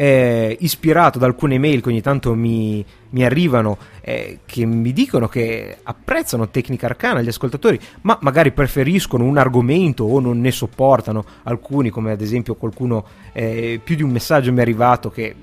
eh, 0.00 0.56
ispirato 0.60 1.18
da 1.18 1.26
alcune 1.26 1.58
mail 1.58 1.82
che 1.82 1.88
ogni 1.88 2.00
tanto 2.00 2.32
mi, 2.32 2.84
mi 3.10 3.24
arrivano, 3.24 3.76
eh, 4.00 4.38
che 4.46 4.64
mi 4.64 4.92
dicono 4.92 5.26
che 5.26 5.78
apprezzano 5.82 6.50
Tecnica 6.50 6.86
Arcana 6.86 7.20
gli 7.20 7.26
ascoltatori, 7.26 7.80
ma 8.02 8.16
magari 8.22 8.52
preferiscono 8.52 9.24
un 9.24 9.38
argomento 9.38 10.04
o 10.04 10.20
non 10.20 10.40
ne 10.40 10.52
sopportano. 10.52 11.24
Alcuni, 11.42 11.90
come 11.90 12.12
ad 12.12 12.20
esempio 12.20 12.54
qualcuno, 12.54 13.04
eh, 13.32 13.80
più 13.82 13.96
di 13.96 14.04
un 14.04 14.10
messaggio 14.10 14.52
mi 14.52 14.58
è 14.58 14.62
arrivato 14.62 15.10
che 15.10 15.34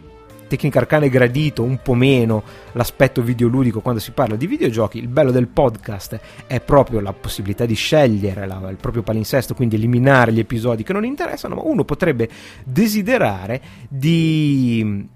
Tecnica 0.47 0.79
Arcana 0.79 1.05
è 1.05 1.09
gradito 1.09 1.63
un 1.63 1.79
po' 1.81 1.93
meno 1.93 2.43
l'aspetto 2.73 3.21
videoludico 3.21 3.81
quando 3.81 3.99
si 3.99 4.11
parla 4.11 4.35
di 4.35 4.47
videogiochi. 4.47 4.97
Il 4.97 5.07
bello 5.07 5.31
del 5.31 5.47
podcast 5.47 6.19
è 6.47 6.59
proprio 6.61 6.99
la 6.99 7.13
possibilità 7.13 7.65
di 7.65 7.75
scegliere 7.75 8.45
la, 8.45 8.61
il 8.69 8.77
proprio 8.77 9.03
palinsesto, 9.03 9.53
quindi 9.53 9.75
eliminare 9.75 10.31
gli 10.31 10.39
episodi 10.39 10.83
che 10.83 10.93
non 10.93 11.05
interessano, 11.05 11.55
ma 11.55 11.61
uno 11.63 11.83
potrebbe 11.83 12.29
desiderare 12.63 13.61
di 13.87 15.13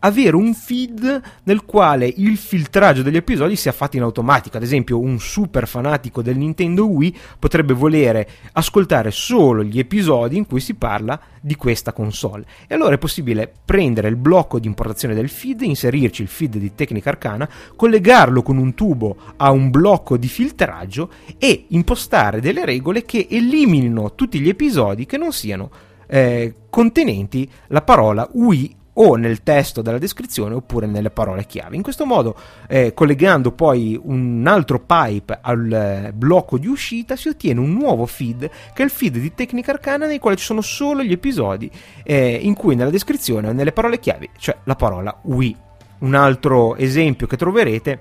avere 0.00 0.36
un 0.36 0.54
feed 0.54 1.22
nel 1.44 1.64
quale 1.64 2.12
il 2.16 2.36
filtraggio 2.36 3.02
degli 3.02 3.16
episodi 3.16 3.56
sia 3.56 3.72
fatto 3.72 3.96
in 3.96 4.02
automatico. 4.02 4.56
Ad 4.56 4.62
esempio, 4.62 4.98
un 4.98 5.18
super 5.18 5.66
fanatico 5.66 6.22
del 6.22 6.36
Nintendo 6.36 6.86
Wii 6.86 7.16
potrebbe 7.38 7.72
volere 7.72 8.28
ascoltare 8.52 9.10
solo 9.10 9.62
gli 9.62 9.78
episodi 9.78 10.36
in 10.36 10.46
cui 10.46 10.60
si 10.60 10.74
parla 10.74 11.20
di 11.40 11.56
questa 11.56 11.92
console. 11.92 12.44
E 12.66 12.74
allora 12.74 12.94
è 12.94 12.98
possibile 12.98 13.52
prendere 13.64 14.08
il 14.08 14.16
blocco 14.16 14.58
di 14.58 14.66
importazione 14.66 15.14
del 15.14 15.28
feed, 15.28 15.62
inserirci 15.62 16.22
il 16.22 16.28
feed 16.28 16.56
di 16.56 16.74
Tecnica 16.74 17.10
Arcana, 17.10 17.48
collegarlo 17.76 18.42
con 18.42 18.58
un 18.58 18.74
tubo 18.74 19.16
a 19.36 19.50
un 19.50 19.70
blocco 19.70 20.16
di 20.16 20.28
filtraggio 20.28 21.10
e 21.38 21.66
impostare 21.68 22.40
delle 22.40 22.64
regole 22.64 23.04
che 23.04 23.26
eliminino 23.30 24.14
tutti 24.14 24.40
gli 24.40 24.48
episodi 24.48 25.06
che 25.06 25.16
non 25.16 25.32
siano 25.32 25.70
eh, 26.06 26.54
contenenti 26.68 27.48
la 27.68 27.82
parola 27.82 28.28
Wii 28.32 28.76
o 29.02 29.16
nel 29.16 29.42
testo 29.42 29.80
della 29.80 29.98
descrizione 29.98 30.54
oppure 30.54 30.86
nelle 30.86 31.10
parole 31.10 31.46
chiave. 31.46 31.76
In 31.76 31.82
questo 31.82 32.04
modo, 32.04 32.36
eh, 32.68 32.92
collegando 32.92 33.52
poi 33.52 33.98
un 34.00 34.44
altro 34.46 34.80
pipe 34.80 35.38
al 35.40 35.72
eh, 35.72 36.12
blocco 36.12 36.58
di 36.58 36.66
uscita, 36.66 37.16
si 37.16 37.28
ottiene 37.28 37.60
un 37.60 37.72
nuovo 37.72 38.04
feed 38.04 38.50
che 38.74 38.82
è 38.82 38.84
il 38.84 38.90
feed 38.90 39.16
di 39.16 39.32
Tecnica 39.34 39.72
Arcana 39.72 40.06
nei 40.06 40.18
quali 40.18 40.36
ci 40.36 40.44
sono 40.44 40.60
solo 40.60 41.02
gli 41.02 41.12
episodi 41.12 41.70
eh, 42.04 42.38
in 42.42 42.54
cui 42.54 42.74
nella 42.74 42.90
descrizione 42.90 43.48
o 43.48 43.52
nelle 43.52 43.72
parole 43.72 43.98
chiave 43.98 44.30
c'è 44.38 44.56
la 44.64 44.76
parola 44.76 45.18
Wii. 45.22 45.56
Un 46.00 46.14
altro 46.14 46.76
esempio 46.76 47.26
che 47.26 47.36
troverete 47.36 48.00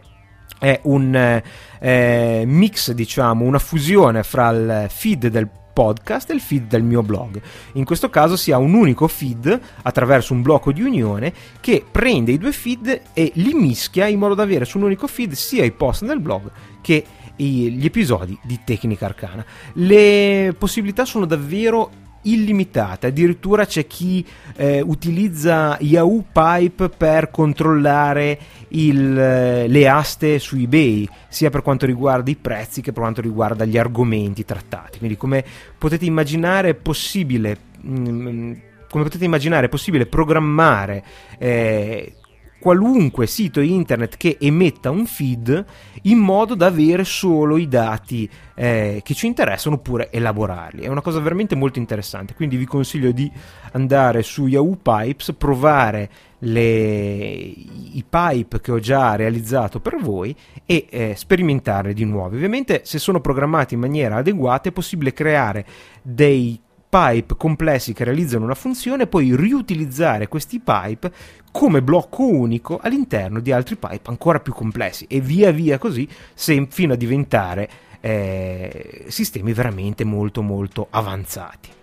è 0.59 0.81
un 0.83 1.41
eh, 1.79 2.43
mix, 2.45 2.91
diciamo, 2.91 3.45
una 3.45 3.59
fusione 3.59 4.23
fra 4.23 4.49
il 4.49 4.85
feed 4.89 5.27
del 5.27 5.49
podcast 5.79 6.29
e 6.29 6.33
il 6.33 6.41
feed 6.41 6.67
del 6.67 6.83
mio 6.83 7.01
blog. 7.01 7.41
In 7.73 7.85
questo 7.85 8.09
caso 8.09 8.35
si 8.35 8.51
ha 8.51 8.57
un 8.57 8.73
unico 8.73 9.07
feed 9.07 9.57
attraverso 9.83 10.33
un 10.33 10.41
blocco 10.41 10.73
di 10.73 10.81
unione 10.81 11.31
che 11.61 11.85
prende 11.89 12.33
i 12.33 12.37
due 12.37 12.51
feed 12.51 13.01
e 13.13 13.31
li 13.35 13.53
mischia 13.53 14.07
in 14.07 14.19
modo 14.19 14.33
da 14.33 14.43
avere 14.43 14.65
su 14.65 14.77
un 14.77 14.83
unico 14.83 15.07
feed 15.07 15.31
sia 15.31 15.63
i 15.63 15.71
post 15.71 16.03
del 16.03 16.19
blog 16.19 16.51
che 16.81 17.05
gli 17.37 17.85
episodi 17.85 18.37
di 18.43 18.59
Tecnica 18.65 19.05
Arcana. 19.05 19.45
Le 19.75 20.53
possibilità 20.57 21.05
sono 21.05 21.23
davvero 21.23 21.91
illimitate, 22.23 23.07
addirittura 23.07 23.65
c'è 23.65 23.87
chi 23.87 24.25
eh, 24.55 24.81
utilizza 24.81 25.77
Yahoo 25.79 26.25
Pipe 26.31 26.89
per 26.89 27.31
controllare 27.31 28.39
il, 28.69 29.17
eh, 29.17 29.67
le 29.67 29.87
aste 29.87 30.39
su 30.39 30.55
eBay, 30.57 31.07
sia 31.27 31.49
per 31.49 31.61
quanto 31.61 31.85
riguarda 31.85 32.29
i 32.29 32.35
prezzi 32.35 32.81
che 32.81 32.91
per 32.91 33.01
quanto 33.01 33.21
riguarda 33.21 33.65
gli 33.65 33.77
argomenti 33.77 34.45
trattati. 34.45 34.97
Quindi 34.97 35.17
come 35.17 35.43
potete 35.77 36.05
immaginare 36.05 36.69
è 36.69 36.73
possibile... 36.75 37.57
Mm, 37.85 38.53
come 38.89 39.03
potete 39.03 39.23
immaginare 39.23 39.67
è 39.67 39.69
possibile 39.69 40.07
programmare 40.07 41.03
eh, 41.37 42.15
qualunque 42.59 43.25
sito 43.25 43.61
internet 43.61 44.17
che 44.17 44.37
emetta 44.39 44.89
un 44.91 45.05
feed 45.05 45.65
in 46.03 46.17
modo 46.17 46.55
da 46.55 46.67
avere 46.67 47.03
solo 47.03 47.57
i 47.57 47.67
dati 47.67 48.29
eh, 48.55 49.01
che 49.03 49.13
ci 49.13 49.27
interessano 49.27 49.75
oppure 49.75 50.11
elaborarli. 50.11 50.83
È 50.83 50.87
una 50.87 51.01
cosa 51.01 51.19
veramente 51.19 51.55
molto 51.55 51.79
interessante, 51.79 52.33
quindi 52.33 52.57
vi 52.57 52.65
consiglio 52.65 53.11
di 53.11 53.31
andare 53.71 54.21
su 54.23 54.47
Yahoo 54.47 54.77
Pipes, 54.81 55.33
provare 55.37 56.09
le, 56.39 56.61
i 56.61 58.03
pipe 58.07 58.61
che 58.61 58.71
ho 58.71 58.79
già 58.79 59.15
realizzato 59.15 59.79
per 59.79 59.97
voi 59.99 60.35
e 60.65 60.87
eh, 60.89 61.13
sperimentarne 61.15 61.93
di 61.93 62.05
nuovi. 62.05 62.35
Ovviamente 62.35 62.81
se 62.83 62.99
sono 62.99 63.19
programmati 63.19 63.73
in 63.73 63.79
maniera 63.79 64.17
adeguata 64.17 64.69
è 64.69 64.71
possibile 64.71 65.13
creare 65.13 65.65
dei 66.01 66.59
pipe 66.89 67.35
complessi 67.37 67.93
che 67.93 68.03
realizzano 68.03 68.45
una 68.45 68.55
funzione 68.55 69.03
e 69.03 69.07
poi 69.07 69.35
riutilizzare 69.35 70.27
questi 70.27 70.59
pipe 70.59 71.11
come 71.51 71.83
blocco 71.83 72.25
unico 72.25 72.79
all'interno 72.81 73.39
di 73.39 73.51
altri 73.51 73.75
pipe 73.75 74.09
ancora 74.09 74.39
più 74.39 74.53
complessi 74.53 75.05
e 75.07 75.21
via 75.21 75.51
via 75.51 75.77
così 75.77 76.07
fino 76.33 76.93
a 76.93 76.97
diventare 76.97 77.69
eh, 78.01 79.05
sistemi 79.07 79.53
veramente 79.53 80.03
molto 80.03 80.41
molto 80.41 80.87
avanzati. 80.89 81.77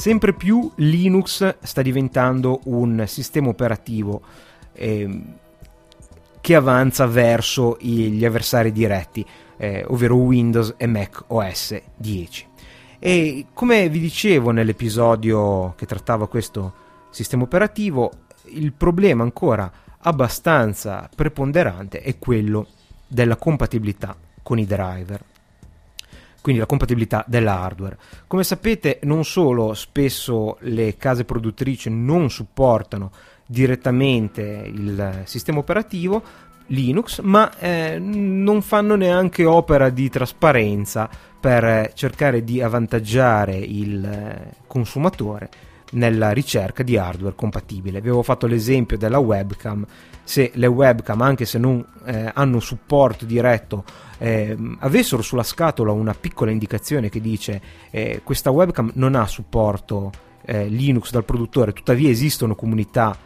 Sempre 0.00 0.32
più 0.32 0.72
Linux 0.76 1.56
sta 1.60 1.82
diventando 1.82 2.60
un 2.64 3.04
sistema 3.06 3.48
operativo 3.48 4.22
eh, 4.72 5.22
che 6.40 6.54
avanza 6.54 7.06
verso 7.06 7.76
gli 7.78 8.24
avversari 8.24 8.72
diretti, 8.72 9.24
eh, 9.58 9.84
ovvero 9.86 10.16
Windows 10.16 10.74
e 10.78 10.86
Mac 10.86 11.24
OS 11.26 11.78
10. 11.96 12.48
E 12.98 13.46
come 13.52 13.90
vi 13.90 14.00
dicevo 14.00 14.52
nell'episodio 14.52 15.74
che 15.76 15.84
trattava 15.84 16.28
questo 16.28 16.72
sistema 17.10 17.42
operativo, 17.42 18.10
il 18.46 18.72
problema 18.72 19.22
ancora 19.22 19.70
abbastanza 19.98 21.10
preponderante 21.14 22.00
è 22.00 22.18
quello 22.18 22.68
della 23.06 23.36
compatibilità 23.36 24.16
con 24.42 24.58
i 24.58 24.64
driver 24.64 25.22
quindi 26.40 26.60
la 26.60 26.66
compatibilità 26.66 27.24
dell'hardware. 27.26 27.98
Come 28.26 28.44
sapete, 28.44 29.00
non 29.02 29.24
solo 29.24 29.74
spesso 29.74 30.56
le 30.60 30.96
case 30.96 31.24
produttrici 31.24 31.90
non 31.90 32.30
supportano 32.30 33.10
direttamente 33.46 34.42
il 34.42 35.22
sistema 35.24 35.58
operativo 35.58 36.22
Linux, 36.66 37.20
ma 37.20 37.50
eh, 37.58 37.98
non 37.98 38.62
fanno 38.62 38.94
neanche 38.94 39.44
opera 39.44 39.90
di 39.90 40.08
trasparenza 40.08 41.08
per 41.40 41.92
cercare 41.94 42.44
di 42.44 42.62
avvantaggiare 42.62 43.56
il 43.56 44.04
eh, 44.04 44.52
consumatore 44.66 45.48
nella 45.92 46.32
ricerca 46.32 46.82
di 46.82 46.96
hardware 46.96 47.34
compatibile. 47.34 48.00
Vi 48.00 48.08
avevo 48.08 48.22
fatto 48.22 48.46
l'esempio 48.46 48.96
della 48.96 49.18
webcam, 49.18 49.84
se 50.22 50.50
le 50.54 50.66
webcam, 50.66 51.20
anche 51.22 51.44
se 51.44 51.58
non 51.58 51.84
eh, 52.04 52.30
hanno 52.32 52.60
supporto 52.60 53.24
diretto, 53.24 53.84
eh, 54.18 54.56
avessero 54.80 55.22
sulla 55.22 55.42
scatola 55.42 55.92
una 55.92 56.14
piccola 56.14 56.50
indicazione 56.50 57.08
che 57.08 57.20
dice 57.20 57.60
eh, 57.90 58.20
questa 58.22 58.50
webcam 58.50 58.92
non 58.94 59.14
ha 59.14 59.26
supporto 59.26 60.12
eh, 60.44 60.66
Linux 60.68 61.10
dal 61.10 61.24
produttore, 61.24 61.72
tuttavia 61.72 62.10
esistono 62.10 62.54
comunità 62.54 63.16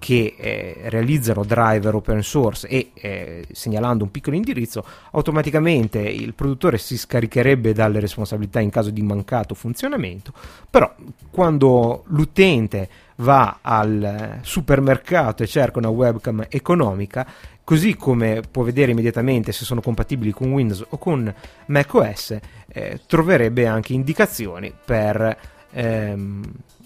che 0.00 0.34
eh, 0.36 0.76
realizzano 0.84 1.44
driver 1.44 1.94
open 1.94 2.22
source 2.22 2.66
e 2.66 2.90
eh, 2.94 3.46
segnalando 3.52 4.02
un 4.02 4.10
piccolo 4.10 4.34
indirizzo, 4.34 4.82
automaticamente 5.12 6.00
il 6.00 6.32
produttore 6.34 6.78
si 6.78 6.96
scaricherebbe 6.96 7.74
dalle 7.74 8.00
responsabilità 8.00 8.60
in 8.60 8.70
caso 8.70 8.90
di 8.90 9.02
mancato 9.02 9.54
funzionamento, 9.54 10.32
però 10.68 10.92
quando 11.30 12.04
l'utente 12.06 12.88
va 13.16 13.58
al 13.60 14.38
supermercato 14.40 15.42
e 15.42 15.46
cerca 15.46 15.78
una 15.78 15.90
webcam 15.90 16.46
economica, 16.48 17.26
così 17.62 17.94
come 17.94 18.40
può 18.50 18.62
vedere 18.62 18.92
immediatamente 18.92 19.52
se 19.52 19.66
sono 19.66 19.82
compatibili 19.82 20.32
con 20.32 20.50
Windows 20.50 20.82
o 20.88 20.96
con 20.96 21.32
macOS, 21.66 22.38
eh, 22.68 23.00
troverebbe 23.06 23.66
anche 23.66 23.92
indicazioni 23.92 24.72
per 24.82 25.36
ehm, 25.72 26.42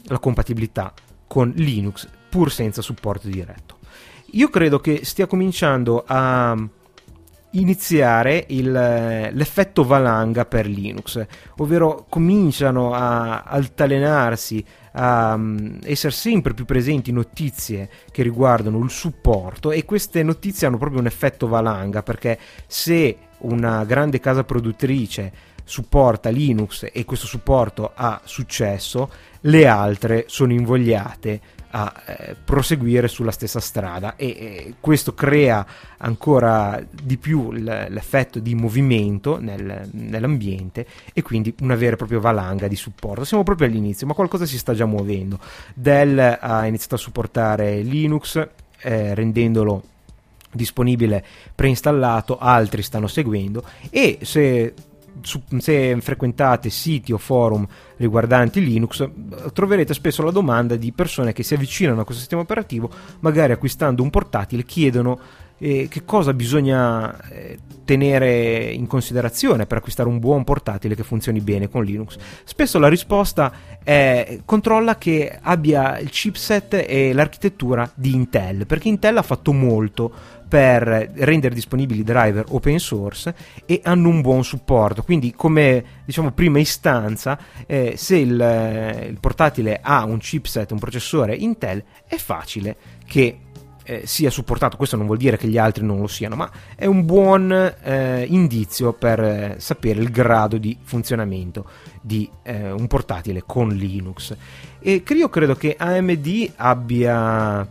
la 0.06 0.18
compatibilità 0.18 0.92
con 1.28 1.52
Linux 1.54 2.08
pur 2.34 2.50
senza 2.50 2.82
supporto 2.82 3.28
diretto. 3.28 3.78
Io 4.32 4.48
credo 4.48 4.80
che 4.80 5.04
stia 5.04 5.28
cominciando 5.28 6.02
a 6.04 6.58
iniziare 7.52 8.46
il, 8.48 8.72
l'effetto 8.72 9.84
valanga 9.84 10.44
per 10.44 10.66
Linux, 10.66 11.24
ovvero 11.58 12.06
cominciano 12.08 12.92
a 12.92 13.42
altalenarsi, 13.42 14.64
a 14.94 15.34
um, 15.34 15.78
essere 15.84 16.12
sempre 16.12 16.54
più 16.54 16.64
presenti 16.64 17.12
notizie 17.12 17.88
che 18.10 18.24
riguardano 18.24 18.82
il 18.82 18.90
supporto 18.90 19.70
e 19.70 19.84
queste 19.84 20.24
notizie 20.24 20.66
hanno 20.66 20.78
proprio 20.78 20.98
un 20.98 21.06
effetto 21.06 21.46
valanga 21.46 22.02
perché 22.02 22.36
se 22.66 23.16
una 23.38 23.84
grande 23.84 24.18
casa 24.18 24.42
produttrice 24.42 25.52
supporta 25.64 26.28
Linux 26.28 26.88
e 26.92 27.04
questo 27.04 27.26
supporto 27.26 27.92
ha 27.94 28.20
successo, 28.24 29.10
le 29.40 29.66
altre 29.66 30.24
sono 30.28 30.52
invogliate 30.52 31.40
a 31.76 31.92
eh, 32.06 32.36
proseguire 32.44 33.08
sulla 33.08 33.32
stessa 33.32 33.58
strada 33.58 34.14
e 34.14 34.26
eh, 34.26 34.74
questo 34.78 35.12
crea 35.12 35.66
ancora 35.98 36.80
di 36.88 37.16
più 37.16 37.50
l'effetto 37.50 38.38
di 38.38 38.54
movimento 38.54 39.40
nel, 39.40 39.88
nell'ambiente 39.90 40.86
e 41.12 41.22
quindi 41.22 41.52
una 41.60 41.74
vera 41.74 41.94
e 41.94 41.96
propria 41.96 42.20
valanga 42.20 42.68
di 42.68 42.76
supporto. 42.76 43.24
Siamo 43.24 43.42
proprio 43.42 43.66
all'inizio, 43.66 44.06
ma 44.06 44.14
qualcosa 44.14 44.46
si 44.46 44.56
sta 44.56 44.72
già 44.72 44.84
muovendo. 44.84 45.40
Dell 45.74 46.38
ha 46.40 46.64
iniziato 46.66 46.94
a 46.94 46.98
supportare 46.98 47.80
Linux 47.80 48.36
eh, 48.80 49.14
rendendolo 49.14 49.82
disponibile 50.52 51.24
preinstallato, 51.52 52.38
altri 52.38 52.82
stanno 52.82 53.08
seguendo 53.08 53.64
e 53.90 54.18
se 54.22 54.72
se 55.22 56.00
frequentate 56.00 56.70
siti 56.70 57.12
o 57.12 57.18
forum 57.18 57.66
riguardanti 57.96 58.62
Linux 58.62 59.08
troverete 59.52 59.94
spesso 59.94 60.22
la 60.22 60.30
domanda 60.30 60.76
di 60.76 60.92
persone 60.92 61.32
che 61.32 61.42
si 61.42 61.54
avvicinano 61.54 62.00
a 62.00 62.04
questo 62.04 62.22
sistema 62.22 62.42
operativo 62.42 62.90
magari 63.20 63.52
acquistando 63.52 64.02
un 64.02 64.10
portatile 64.10 64.64
chiedono 64.64 65.18
eh, 65.64 65.88
che 65.88 66.04
cosa 66.04 66.34
bisogna 66.34 67.18
eh, 67.30 67.58
tenere 67.86 68.64
in 68.64 68.86
considerazione 68.86 69.64
per 69.64 69.78
acquistare 69.78 70.10
un 70.10 70.18
buon 70.18 70.44
portatile 70.44 70.94
che 70.94 71.02
funzioni 71.02 71.40
bene 71.40 71.70
con 71.70 71.84
Linux 71.84 72.16
spesso 72.44 72.78
la 72.78 72.88
risposta 72.88 73.50
è 73.82 74.40
controlla 74.44 74.98
che 74.98 75.38
abbia 75.40 75.98
il 75.98 76.10
chipset 76.10 76.84
e 76.86 77.14
l'architettura 77.14 77.90
di 77.94 78.14
Intel 78.14 78.66
perché 78.66 78.88
Intel 78.88 79.16
ha 79.16 79.22
fatto 79.22 79.54
molto 79.54 80.12
per 80.46 81.12
rendere 81.14 81.54
disponibili 81.54 82.04
driver 82.04 82.44
open 82.50 82.78
source 82.78 83.34
e 83.64 83.80
hanno 83.82 84.08
un 84.08 84.20
buon 84.20 84.44
supporto. 84.44 85.02
Quindi, 85.02 85.32
come 85.34 85.84
diciamo 86.04 86.30
prima 86.30 86.60
istanza, 86.60 87.36
eh, 87.66 87.94
se 87.96 88.18
il, 88.18 89.06
il, 89.08 89.18
portatile 89.18 89.80
ha 89.82 90.04
un 90.04 90.18
chipset, 90.18 90.70
un 90.70 90.78
processore 90.78 91.34
Intel, 91.34 91.82
è 92.06 92.16
facile 92.16 92.76
che 93.04 93.38
eh, 93.84 94.02
sia 94.06 94.30
supportato. 94.30 94.76
Questo 94.76 94.96
non 94.96 95.06
vuol 95.06 95.18
dire 95.18 95.36
che 95.36 95.46
gli 95.46 95.58
altri 95.58 95.84
non 95.84 96.00
lo 96.00 96.06
siano, 96.06 96.34
ma 96.34 96.50
è 96.74 96.86
un 96.86 97.04
buon 97.04 97.52
eh, 97.52 98.24
indizio 98.28 98.92
per 98.92 99.20
eh, 99.20 99.54
sapere 99.58 100.00
il 100.00 100.10
grado 100.10 100.58
di 100.58 100.76
funzionamento 100.82 101.68
di 102.00 102.28
eh, 102.42 102.70
un 102.70 102.86
portatile 102.86 103.42
con 103.46 103.68
Linux. 103.68 104.34
E 104.80 105.02
io 105.06 105.28
credo 105.28 105.54
che 105.54 105.76
AMD 105.78 106.52
abbia, 106.56 107.66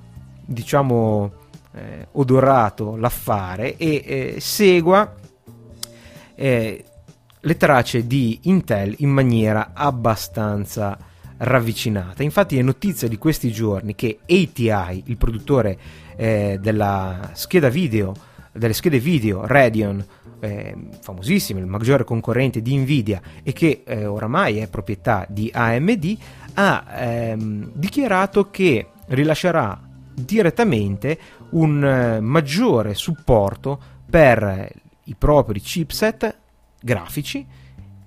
diciamo, 0.45 1.31
eh, 1.73 2.07
odorato 2.11 2.95
l'affare 2.95 3.77
e 3.77 4.03
eh, 4.05 4.35
segua 4.39 5.15
le 6.35 7.57
tracce 7.57 8.07
di 8.07 8.39
Intel 8.43 8.95
in 8.97 9.09
maniera 9.09 9.71
abbastanza 9.73 10.97
ravvicinata. 11.37 12.23
Infatti 12.23 12.57
è 12.57 12.61
notizia 12.61 13.07
di 13.07 13.17
questi 13.17 13.51
giorni 13.51 13.95
che 13.95 14.19
ATI, 14.23 15.03
il 15.05 15.17
produttore 15.17 15.77
eh, 16.15 16.57
della 16.61 17.31
scheda 17.33 17.69
video, 17.69 18.13
delle 18.51 18.73
schede 18.73 18.99
video 18.99 19.45
Radeon, 19.45 20.05
eh, 20.39 20.75
famosissimo, 20.99 21.59
il 21.59 21.65
maggiore 21.65 22.03
concorrente 22.03 22.61
di 22.61 22.75
Nvidia 22.75 23.21
e 23.43 23.53
che 23.53 23.83
eh, 23.85 24.05
oramai 24.05 24.57
è 24.57 24.69
proprietà 24.69 25.25
di 25.29 25.49
AMD, 25.53 26.17
ha 26.55 26.85
ehm, 26.95 27.71
dichiarato 27.73 28.49
che 28.49 28.87
rilascerà 29.07 29.79
direttamente 30.13 31.17
un 31.51 31.83
eh, 31.83 32.19
maggiore 32.19 32.93
supporto 32.93 33.79
per 34.09 34.71
i 35.05 35.15
propri 35.15 35.59
chipset 35.59 36.37
grafici 36.81 37.45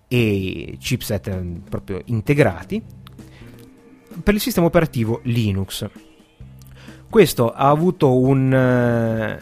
e 0.08 0.76
chipset 0.78 1.26
eh, 1.28 1.60
proprio 1.68 2.00
integrati 2.06 2.82
per 4.22 4.34
il 4.34 4.40
sistema 4.40 4.66
operativo 4.66 5.20
Linux. 5.24 5.88
Questo 7.16 7.50
ha 7.50 7.70
avuto 7.70 8.18
un, 8.18 8.52
uh, 8.52 9.36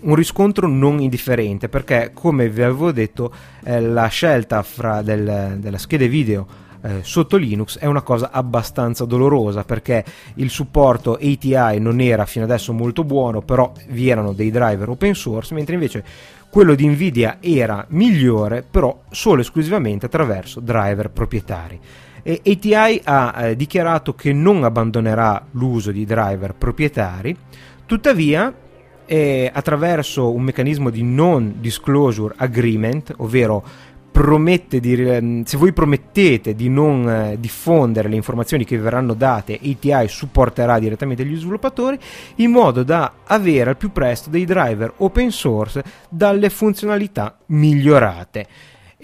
un 0.00 0.14
riscontro 0.14 0.68
non 0.68 1.00
indifferente 1.00 1.70
perché, 1.70 2.10
come 2.12 2.50
vi 2.50 2.60
avevo 2.60 2.92
detto, 2.92 3.32
eh, 3.64 3.80
la 3.80 4.06
scelta 4.08 4.62
fra 4.62 5.00
del, 5.00 5.56
della 5.56 5.78
schede 5.78 6.08
video 6.08 6.46
eh, 6.82 6.98
sotto 7.00 7.38
Linux 7.38 7.78
è 7.78 7.86
una 7.86 8.02
cosa 8.02 8.30
abbastanza 8.30 9.06
dolorosa 9.06 9.64
perché 9.64 10.04
il 10.34 10.50
supporto 10.50 11.14
ATI 11.14 11.78
non 11.78 12.02
era 12.02 12.26
fino 12.26 12.44
adesso 12.44 12.74
molto 12.74 13.02
buono, 13.02 13.40
però 13.40 13.72
vi 13.88 14.10
erano 14.10 14.34
dei 14.34 14.50
driver 14.50 14.90
open 14.90 15.14
source, 15.14 15.54
mentre 15.54 15.72
invece 15.72 16.04
quello 16.50 16.74
di 16.74 16.86
Nvidia 16.86 17.38
era 17.40 17.86
migliore, 17.88 18.62
però 18.62 19.04
solo 19.08 19.40
esclusivamente 19.40 20.04
attraverso 20.04 20.60
driver 20.60 21.08
proprietari. 21.08 21.80
E 22.22 22.40
ATI 22.44 23.00
ha 23.04 23.34
eh, 23.36 23.56
dichiarato 23.56 24.14
che 24.14 24.32
non 24.32 24.64
abbandonerà 24.64 25.44
l'uso 25.52 25.90
di 25.90 26.04
driver 26.04 26.54
proprietari, 26.54 27.36
tuttavia 27.86 28.52
eh, 29.04 29.50
attraverso 29.52 30.32
un 30.32 30.42
meccanismo 30.42 30.90
di 30.90 31.02
non 31.02 31.56
disclosure 31.58 32.34
agreement, 32.36 33.12
ovvero 33.18 33.62
di, 34.68 34.92
ehm, 34.92 35.42
se 35.42 35.56
voi 35.56 35.72
promettete 35.72 36.54
di 36.54 36.68
non 36.68 37.08
eh, 37.08 37.36
diffondere 37.40 38.08
le 38.08 38.16
informazioni 38.16 38.64
che 38.64 38.76
vi 38.76 38.82
verranno 38.82 39.14
date, 39.14 39.58
ATI 39.60 40.06
supporterà 40.06 40.78
direttamente 40.78 41.24
gli 41.24 41.36
sviluppatori 41.36 41.98
in 42.36 42.50
modo 42.50 42.82
da 42.84 43.14
avere 43.24 43.70
al 43.70 43.76
più 43.76 43.90
presto 43.90 44.30
dei 44.30 44.44
driver 44.44 44.92
open 44.98 45.30
source 45.32 45.82
dalle 46.08 46.50
funzionalità 46.50 47.38
migliorate. 47.46 48.46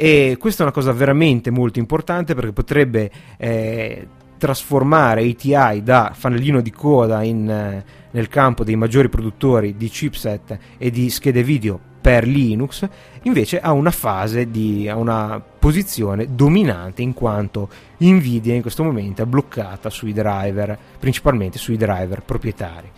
E 0.01 0.37
questa 0.39 0.61
è 0.61 0.63
una 0.63 0.73
cosa 0.73 0.93
veramente 0.93 1.51
molto 1.51 1.81
importante 1.81 2.37
perché 2.37 2.53
potrebbe 2.53 3.11
eh, 3.37 4.07
trasformare 4.39 5.29
ATI 5.29 5.83
da 5.83 6.13
fanalino 6.15 6.61
di 6.61 6.71
coda 6.71 7.25
in, 7.25 7.51
eh, 7.51 7.85
nel 8.13 8.29
campo 8.29 8.63
dei 8.63 8.77
maggiori 8.77 9.09
produttori 9.09 9.77
di 9.77 9.89
chipset 9.89 10.57
e 10.79 10.91
di 10.93 11.11
schede 11.11 11.43
video 11.43 11.81
per 12.01 12.29
Linux 12.29 12.87
invece 13.23 13.59
ha 13.59 13.73
una 13.73 13.91
fase 13.91 14.49
di 14.53 14.89
ha 14.89 14.95
una 14.95 15.43
posizione 15.59 16.29
dominante 16.33 17.03
in 17.03 17.13
quanto 17.13 17.69
Nvidia 17.99 18.55
in 18.55 18.63
questo 18.63 18.85
momento 18.85 19.23
è 19.23 19.27
bloccata 19.27 19.91
sui 19.91 20.13
driver 20.13 20.79
principalmente 21.01 21.59
sui 21.59 21.77
driver 21.77 22.23
proprietari. 22.23 22.89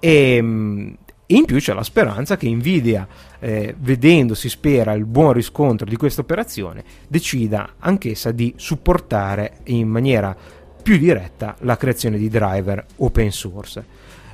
E, 0.00 0.96
E 1.05 1.05
in 1.28 1.44
più 1.44 1.58
c'è 1.58 1.72
la 1.72 1.82
speranza 1.82 2.36
che 2.36 2.48
Nvidia, 2.48 3.06
eh, 3.40 3.74
vedendo 3.78 4.34
si 4.34 4.48
spera 4.48 4.92
il 4.92 5.04
buon 5.04 5.32
riscontro 5.32 5.84
di 5.84 5.96
questa 5.96 6.20
operazione, 6.20 6.84
decida 7.08 7.74
anch'essa 7.80 8.30
di 8.30 8.54
supportare 8.56 9.58
in 9.64 9.88
maniera 9.88 10.36
più 10.80 10.98
diretta 10.98 11.56
la 11.60 11.76
creazione 11.76 12.16
di 12.16 12.28
driver 12.28 12.84
open 12.96 13.32
source. 13.32 13.84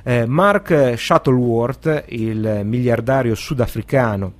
Eh, 0.03 0.27
Mark 0.27 0.93
Shuttleworth, 0.95 2.03
il 2.09 2.61
miliardario 2.63 3.33
sudafricano, 3.33 4.31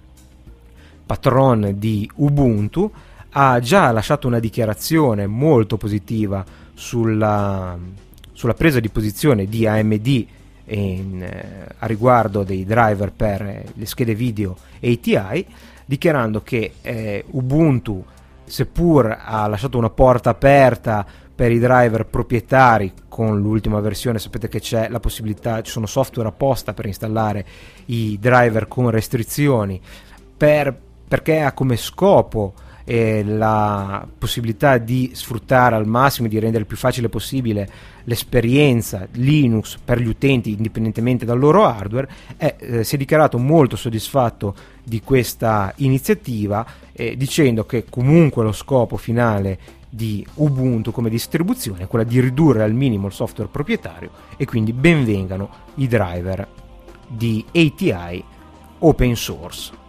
patron 1.07 1.73
di 1.77 2.07
Ubuntu, 2.17 2.91
ha 3.31 3.59
già 3.61 3.91
lasciato 3.91 4.27
una 4.27 4.37
dichiarazione 4.37 5.25
molto 5.25 5.77
positiva 5.77 6.45
sulla, 6.75 7.75
sulla 8.31 8.53
presa 8.53 8.79
di 8.79 8.89
posizione 8.89 9.45
di 9.45 9.65
AMD 9.65 10.25
in, 10.65 11.21
eh, 11.21 11.67
a 11.77 11.85
riguardo 11.85 12.43
dei 12.43 12.65
driver 12.65 13.11
per 13.11 13.41
eh, 13.41 13.65
le 13.73 13.85
schede 13.85 14.15
video 14.15 14.55
ATI, 14.81 15.45
dichiarando 15.85 16.41
che 16.41 16.73
eh, 16.81 17.23
Ubuntu, 17.31 18.03
seppur 18.45 19.17
ha 19.23 19.47
lasciato 19.47 19.77
una 19.77 19.89
porta 19.89 20.29
aperta 20.29 21.05
per 21.35 21.51
i 21.51 21.59
driver 21.59 22.05
proprietari 22.05 22.93
con 23.07 23.39
l'ultima 23.39 23.79
versione 23.79 24.19
sapete 24.19 24.47
che 24.47 24.59
c'è 24.59 24.89
la 24.89 24.99
possibilità 24.99 25.61
ci 25.61 25.71
sono 25.71 25.87
software 25.87 26.29
apposta 26.29 26.73
per 26.73 26.85
installare 26.85 27.45
i 27.85 28.19
driver 28.19 28.67
con 28.67 28.89
restrizioni 28.89 29.81
per, 30.37 30.77
perché 31.07 31.41
ha 31.41 31.53
come 31.53 31.75
scopo 31.77 32.53
eh, 32.85 33.23
la 33.23 34.05
possibilità 34.17 34.77
di 34.77 35.11
sfruttare 35.13 35.75
al 35.75 35.87
massimo, 35.87 36.27
di 36.27 36.39
rendere 36.39 36.61
il 36.61 36.67
più 36.67 36.77
facile 36.77 37.09
possibile 37.09 37.69
l'esperienza 38.05 39.07
Linux 39.13 39.77
per 39.83 39.99
gli 39.99 40.07
utenti 40.07 40.51
indipendentemente 40.51 41.25
dal 41.25 41.39
loro 41.39 41.65
hardware, 41.65 42.09
è, 42.37 42.55
eh, 42.59 42.83
si 42.83 42.95
è 42.95 42.97
dichiarato 42.97 43.37
molto 43.37 43.75
soddisfatto 43.75 44.55
di 44.83 45.01
questa 45.01 45.73
iniziativa 45.77 46.65
eh, 46.91 47.15
dicendo 47.15 47.65
che 47.65 47.85
comunque 47.89 48.43
lo 48.43 48.51
scopo 48.51 48.97
finale 48.97 49.81
di 49.89 50.25
Ubuntu 50.35 50.91
come 50.91 51.09
distribuzione 51.09 51.83
è 51.83 51.87
quella 51.87 52.03
di 52.03 52.19
ridurre 52.19 52.63
al 52.63 52.73
minimo 52.73 53.07
il 53.07 53.13
software 53.13 53.49
proprietario 53.51 54.09
e 54.37 54.45
quindi 54.45 54.73
benvengano 54.73 55.49
i 55.75 55.87
driver 55.87 56.47
di 57.07 57.45
ATI 57.47 58.23
open 58.79 59.15
source. 59.15 59.82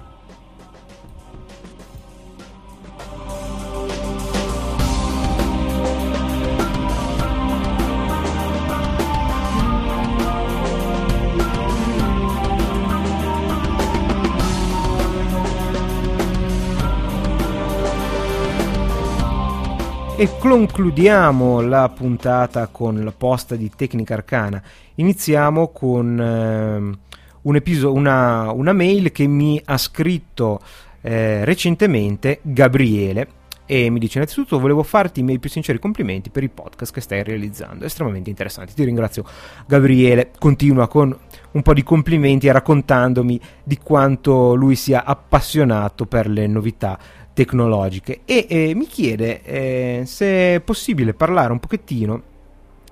E 20.25 20.39
concludiamo 20.39 21.61
la 21.61 21.91
puntata 21.91 22.69
con 22.69 23.05
la 23.05 23.13
posta 23.13 23.57
di 23.57 23.71
Tecnica 23.77 24.15
Arcana. 24.15 24.63
Iniziamo 24.95 25.69
con 25.69 26.19
eh, 26.19 26.99
un 27.43 27.57
episodio, 27.57 27.93
una, 27.93 28.51
una, 28.51 28.73
mail 28.73 29.13
che 29.13 29.27
mi 29.27 29.61
ha 29.63 29.77
scritto 29.77 30.63
eh, 31.03 31.45
recentemente 31.45 32.39
Gabriele 32.41 33.29
e 33.67 33.91
mi 33.91 33.99
dice 33.99 34.17
innanzitutto 34.17 34.59
volevo 34.59 34.83
farti 34.83 35.21
i 35.21 35.23
miei 35.23 35.39
più 35.39 35.51
sinceri 35.51 35.79
complimenti 35.79 36.31
per 36.31 36.43
i 36.43 36.49
podcast 36.49 36.95
che 36.95 37.03
stai 37.03 37.23
realizzando, 37.23 37.85
estremamente 37.85 38.31
interessanti. 38.31 38.73
Ti 38.73 38.85
ringrazio 38.85 39.27
Gabriele, 39.67 40.31
continua 40.39 40.89
con 40.89 41.15
un 41.51 41.63
po' 41.63 41.75
di 41.75 41.83
complimenti 41.83 42.51
raccontandomi 42.51 43.39
di 43.63 43.77
quanto 43.77 44.55
lui 44.55 44.75
sia 44.75 45.05
appassionato 45.05 46.07
per 46.07 46.29
le 46.29 46.47
novità 46.47 46.99
tecnologiche 47.35 48.21
e 48.25 48.47
eh, 48.49 48.75
mi 48.75 48.87
chiede 48.87 49.43
eh, 49.43 50.03
se 50.07 50.55
è 50.55 50.61
possibile 50.61 51.13
parlare 51.13 51.53
un 51.53 51.61
pochettino 51.61 52.23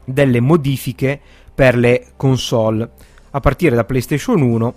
delle 0.05 0.41
modifiche 0.41 1.19
per 1.55 1.77
le 1.77 2.09
console 2.17 2.91
a 3.31 3.41
partire 3.41 3.75
da 3.75 3.85
PlayStation 3.85 4.43
1 4.43 4.75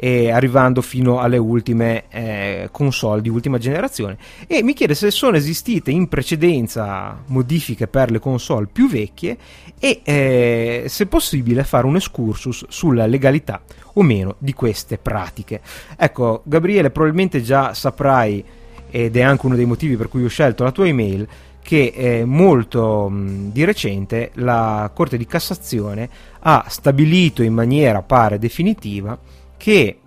e 0.00 0.30
arrivando 0.30 0.80
fino 0.80 1.18
alle 1.18 1.38
ultime 1.38 2.04
eh, 2.08 2.68
console 2.70 3.20
di 3.20 3.28
ultima 3.28 3.58
generazione 3.58 4.16
e 4.46 4.62
mi 4.62 4.72
chiede 4.72 4.94
se 4.94 5.10
sono 5.10 5.36
esistite 5.36 5.90
in 5.90 6.06
precedenza 6.06 7.20
modifiche 7.26 7.88
per 7.88 8.12
le 8.12 8.20
console 8.20 8.68
più 8.70 8.88
vecchie 8.88 9.36
e 9.80 10.00
eh, 10.04 10.84
se 10.86 11.06
possibile 11.06 11.64
fare 11.64 11.86
un 11.86 11.96
excursus 11.96 12.66
sulla 12.68 13.06
legalità 13.06 13.60
o 13.94 14.02
meno 14.02 14.36
di 14.38 14.52
queste 14.52 14.98
pratiche. 14.98 15.60
Ecco, 15.96 16.42
Gabriele, 16.44 16.90
probabilmente 16.90 17.42
già 17.42 17.74
saprai 17.74 18.44
ed 18.90 19.16
è 19.16 19.22
anche 19.22 19.46
uno 19.46 19.56
dei 19.56 19.66
motivi 19.66 19.96
per 19.96 20.08
cui 20.08 20.24
ho 20.24 20.28
scelto 20.28 20.64
la 20.64 20.72
tua 20.72 20.86
email, 20.86 21.26
che 21.62 22.22
molto 22.24 23.12
di 23.12 23.64
recente 23.64 24.30
la 24.34 24.90
Corte 24.94 25.18
di 25.18 25.26
Cassazione 25.26 26.08
ha 26.40 26.64
stabilito 26.68 27.42
in 27.42 27.52
maniera 27.52 28.00
pare 28.00 28.38
definitiva 28.38 29.18
che 29.58 29.98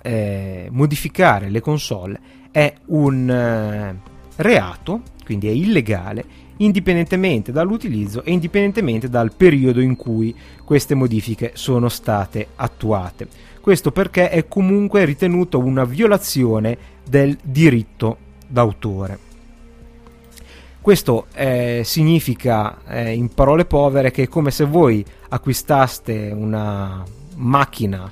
eh, 0.00 0.68
modificare 0.70 1.50
le 1.50 1.60
console 1.60 2.20
è 2.50 2.72
un 2.86 3.28
eh, 3.28 4.00
reato, 4.36 5.02
quindi 5.24 5.48
è 5.48 5.50
illegale, 5.50 6.24
indipendentemente 6.58 7.52
dall'utilizzo 7.52 8.22
e 8.22 8.30
indipendentemente 8.32 9.10
dal 9.10 9.34
periodo 9.34 9.80
in 9.80 9.96
cui 9.96 10.34
queste 10.64 10.94
modifiche 10.94 11.50
sono 11.54 11.90
state 11.90 12.46
attuate. 12.56 13.28
Questo 13.60 13.90
perché 13.90 14.30
è 14.30 14.46
comunque 14.46 15.04
ritenuto 15.04 15.58
una 15.58 15.84
violazione 15.84 16.78
del 17.08 17.36
diritto 17.42 18.18
d'autore. 18.46 19.18
Questo 20.80 21.26
eh, 21.34 21.82
significa, 21.84 22.78
eh, 22.86 23.12
in 23.12 23.34
parole 23.34 23.64
povere, 23.64 24.12
che 24.12 24.24
è 24.24 24.28
come 24.28 24.52
se 24.52 24.64
voi 24.64 25.04
acquistaste 25.30 26.32
una 26.32 27.02
macchina, 27.34 28.08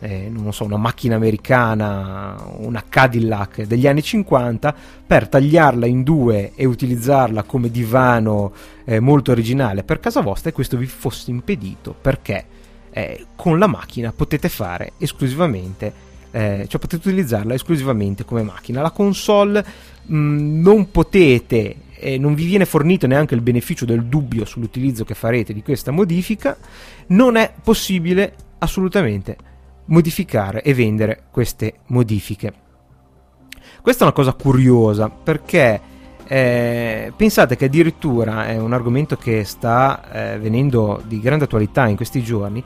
eh, 0.00 0.28
non 0.28 0.52
so, 0.52 0.64
una 0.64 0.76
macchina 0.76 1.14
americana, 1.14 2.36
una 2.56 2.82
Cadillac 2.88 3.62
degli 3.62 3.86
anni 3.86 4.02
50, 4.02 4.74
per 5.06 5.28
tagliarla 5.28 5.86
in 5.86 6.02
due 6.02 6.54
e 6.56 6.64
utilizzarla 6.64 7.44
come 7.44 7.70
divano 7.70 8.52
eh, 8.84 8.98
molto 8.98 9.30
originale 9.30 9.84
per 9.84 10.00
casa 10.00 10.20
vostra 10.20 10.50
e 10.50 10.52
questo 10.52 10.76
vi 10.76 10.86
fosse 10.86 11.30
impedito 11.30 11.94
perché 12.00 12.44
eh, 12.90 13.26
con 13.36 13.60
la 13.60 13.68
macchina 13.68 14.12
potete 14.12 14.48
fare 14.48 14.94
esclusivamente 14.98 16.06
eh, 16.30 16.66
cioè 16.68 16.80
potete 16.80 17.08
utilizzarla 17.08 17.54
esclusivamente 17.54 18.24
come 18.24 18.42
macchina. 18.42 18.82
La 18.82 18.90
console 18.90 19.64
mh, 20.04 20.16
mm, 20.16 20.60
non 20.60 20.90
potete 20.90 21.76
e 22.00 22.16
non 22.16 22.34
vi 22.34 22.44
viene 22.44 22.64
fornito 22.64 23.06
neanche 23.06 23.34
il 23.34 23.40
beneficio 23.40 23.84
del 23.84 24.04
dubbio 24.04 24.44
sull'utilizzo 24.44 25.04
che 25.04 25.14
farete 25.14 25.52
di 25.52 25.62
questa 25.62 25.90
modifica, 25.90 26.56
non 27.08 27.36
è 27.36 27.52
possibile 27.62 28.34
assolutamente 28.58 29.36
modificare 29.86 30.62
e 30.62 30.74
vendere 30.74 31.24
queste 31.30 31.80
modifiche. 31.86 32.52
Questa 33.82 34.02
è 34.02 34.06
una 34.06 34.16
cosa 34.16 34.32
curiosa 34.32 35.08
perché 35.08 35.80
eh, 36.24 37.12
pensate 37.16 37.56
che 37.56 37.64
addirittura 37.64 38.46
è 38.46 38.58
un 38.58 38.72
argomento 38.72 39.16
che 39.16 39.44
sta 39.44 40.34
eh, 40.34 40.38
venendo 40.38 41.02
di 41.06 41.20
grande 41.20 41.44
attualità 41.44 41.86
in 41.86 41.96
questi 41.96 42.22
giorni 42.22 42.62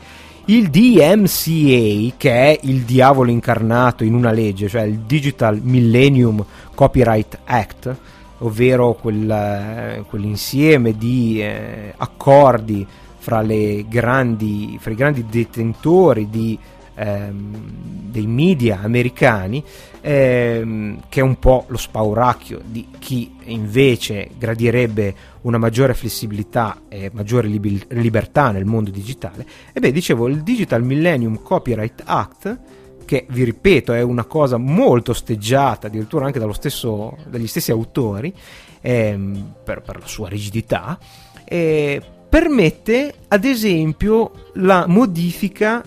il 0.47 0.71
DMCA, 0.71 2.15
che 2.17 2.31
è 2.31 2.59
il 2.63 2.83
diavolo 2.83 3.31
incarnato 3.31 4.03
in 4.05 4.15
una 4.15 4.33
legge, 4.33 4.69
cioè 4.69 4.83
il 4.83 5.01
Digital 5.01 5.61
Millennium 5.63 6.45
Copyright 6.75 7.39
Act, 7.45 7.97
ovvero 8.39 8.95
quel, 8.95 9.31
eh, 9.31 10.05
quell'insieme 10.09 10.97
di 10.97 11.41
eh, 11.41 11.95
accordi 11.97 12.85
fra, 13.19 13.43
grandi, 13.43 14.77
fra, 14.81 14.91
i 14.91 14.97
grandi 14.97 15.27
detentori 15.27 16.29
di 16.29 16.59
ehm, 17.03 18.11
dei 18.11 18.27
media 18.27 18.81
americani, 18.83 19.63
ehm, 20.01 21.03
che 21.09 21.21
è 21.21 21.23
un 21.23 21.39
po' 21.39 21.65
lo 21.69 21.77
spauracchio 21.77 22.61
di 22.65 22.87
chi 22.99 23.35
invece 23.45 24.31
gradirebbe 24.39 25.15
una 25.43 25.59
maggiore 25.59 25.95
flessibilità 25.95 26.83
e 26.89 27.11
maggiore 27.13 27.49
lib- 27.49 27.93
libertà 27.93 28.51
nel 28.51 28.65
mondo 28.65 28.91
digitale. 28.91 29.47
E 29.73 29.81
beh, 29.81 29.93
dicevo, 29.93 30.29
il 30.29 30.43
Digital 30.43 30.85
Millennium 30.85 31.43
Copyright 31.43 32.03
Act 32.05 32.59
che 33.05 33.27
vi 33.31 33.43
ripeto 33.43 33.93
è 33.93 34.01
una 34.01 34.25
cosa 34.25 34.57
molto 34.57 35.11
osteggiata 35.11 35.89
addirittura 35.89 36.25
anche 36.25 36.41
stesso, 36.53 37.19
dagli 37.29 37.49
stessi 37.49 37.73
autori 37.73 38.33
ehm, 38.81 39.55
per, 39.65 39.83
per, 39.83 39.99
la 39.99 40.07
sua 40.07 40.29
rigidità 40.29 40.97
eh, 41.45 42.01
permette 42.29 43.13
ad 43.29 43.45
esempio 43.45 44.51
la 44.55 44.87
modifica 44.87 45.85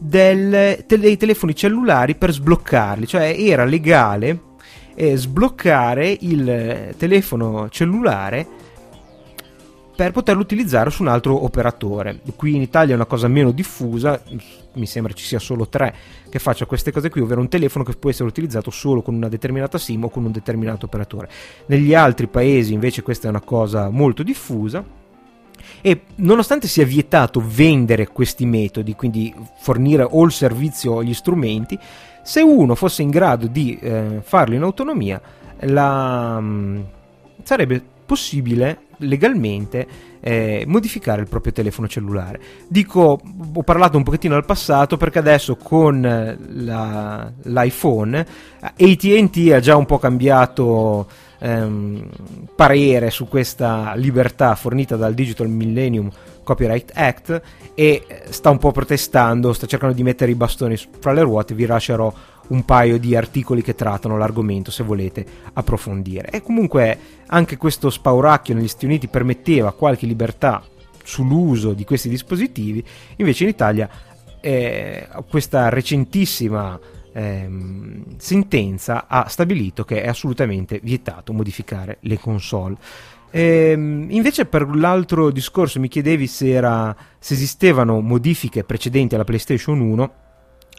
del, 0.00 0.84
dei 0.86 1.16
telefoni 1.18 1.54
cellulari 1.54 2.14
per 2.14 2.32
sbloccarli, 2.32 3.06
cioè 3.06 3.36
era 3.38 3.64
legale 3.64 4.48
eh, 4.94 5.16
sbloccare 5.16 6.16
il 6.20 6.94
telefono 6.96 7.68
cellulare 7.68 8.46
per 9.94 10.12
poterlo 10.12 10.40
utilizzare 10.40 10.88
su 10.88 11.02
un 11.02 11.08
altro 11.08 11.44
operatore. 11.44 12.20
Qui 12.34 12.54
in 12.54 12.62
Italia 12.62 12.92
è 12.92 12.96
una 12.96 13.04
cosa 13.04 13.28
meno 13.28 13.50
diffusa, 13.50 14.22
mi 14.72 14.86
sembra 14.86 15.12
ci 15.12 15.24
sia 15.24 15.38
solo 15.38 15.68
tre 15.68 15.94
che 16.30 16.38
faccia 16.38 16.64
queste 16.64 16.90
cose 16.90 17.10
qui, 17.10 17.20
ovvero 17.20 17.42
un 17.42 17.48
telefono 17.48 17.84
che 17.84 17.92
può 17.92 18.08
essere 18.08 18.26
utilizzato 18.26 18.70
solo 18.70 19.02
con 19.02 19.14
una 19.14 19.28
determinata 19.28 19.76
SIM 19.76 20.04
o 20.04 20.08
con 20.08 20.24
un 20.24 20.32
determinato 20.32 20.86
operatore. 20.86 21.28
Negli 21.66 21.92
altri 21.92 22.28
paesi 22.28 22.72
invece 22.72 23.02
questa 23.02 23.26
è 23.26 23.30
una 23.30 23.42
cosa 23.42 23.90
molto 23.90 24.22
diffusa 24.22 24.82
e 25.82 26.02
nonostante 26.16 26.68
sia 26.68 26.84
vietato 26.84 27.42
vendere 27.44 28.08
questi 28.08 28.46
metodi, 28.46 28.94
quindi 28.94 29.34
fornire 29.58 30.06
o 30.08 30.24
il 30.24 30.32
servizio 30.32 30.92
o 30.94 31.02
gli 31.02 31.14
strumenti, 31.14 31.78
se 32.22 32.42
uno 32.42 32.74
fosse 32.74 33.02
in 33.02 33.10
grado 33.10 33.46
di 33.46 33.78
eh, 33.80 34.20
farlo 34.22 34.54
in 34.54 34.62
autonomia, 34.62 35.20
la, 35.60 36.38
mm, 36.40 36.80
sarebbe 37.42 37.82
possibile 38.04 38.82
legalmente 38.98 39.86
eh, 40.20 40.64
modificare 40.66 41.22
il 41.22 41.28
proprio 41.28 41.52
telefono 41.52 41.88
cellulare. 41.88 42.40
Dico, 42.68 43.20
ho 43.54 43.62
parlato 43.62 43.96
un 43.96 44.02
pochettino 44.02 44.34
al 44.34 44.44
passato 44.44 44.96
perché 44.96 45.18
adesso 45.18 45.56
con 45.56 46.00
la, 46.00 47.32
l'iPhone 47.42 48.26
ATT 48.60 49.52
ha 49.52 49.60
già 49.60 49.76
un 49.76 49.86
po' 49.86 49.98
cambiato 49.98 51.06
ehm, 51.40 52.08
parere 52.54 53.10
su 53.10 53.28
questa 53.28 53.94
libertà 53.94 54.54
fornita 54.54 54.96
dal 54.96 55.14
Digital 55.14 55.48
Millennium 55.48 56.10
Copyright 56.42 56.92
Act 56.94 57.42
e 57.74 58.04
sta 58.30 58.50
un 58.50 58.58
po' 58.58 58.72
protestando, 58.72 59.52
sta 59.52 59.66
cercando 59.66 59.94
di 59.94 60.02
mettere 60.02 60.30
i 60.30 60.34
bastoni 60.34 60.76
fra 60.98 61.12
le 61.12 61.22
ruote, 61.22 61.54
vi 61.54 61.66
lascerò 61.66 62.12
un 62.48 62.64
paio 62.64 62.98
di 62.98 63.14
articoli 63.14 63.62
che 63.62 63.74
trattano 63.74 64.18
l'argomento 64.18 64.70
se 64.70 64.82
volete 64.82 65.24
approfondire. 65.52 66.30
E 66.30 66.42
comunque 66.42 66.98
anche 67.26 67.56
questo 67.56 67.90
spauracchio 67.90 68.54
negli 68.54 68.68
Stati 68.68 68.86
Uniti 68.86 69.08
permetteva 69.08 69.72
qualche 69.72 70.06
libertà 70.06 70.62
sull'uso 71.02 71.72
di 71.72 71.84
questi 71.84 72.08
dispositivi, 72.08 72.84
invece 73.16 73.44
in 73.44 73.50
Italia 73.50 73.88
eh, 74.40 75.06
questa 75.28 75.68
recentissima 75.68 76.78
ehm, 77.12 78.16
sentenza 78.16 79.06
ha 79.08 79.28
stabilito 79.28 79.84
che 79.84 80.02
è 80.02 80.08
assolutamente 80.08 80.80
vietato 80.82 81.32
modificare 81.32 81.98
le 82.00 82.18
console. 82.18 82.76
Ehm, 83.30 84.06
invece 84.10 84.46
per 84.46 84.68
l'altro 84.74 85.30
discorso 85.30 85.78
mi 85.78 85.88
chiedevi 85.88 86.26
se, 86.26 86.50
era, 86.50 86.94
se 87.18 87.34
esistevano 87.34 88.00
modifiche 88.00 88.64
precedenti 88.64 89.14
alla 89.14 89.24
PlayStation 89.24 89.80
1, 89.80 90.12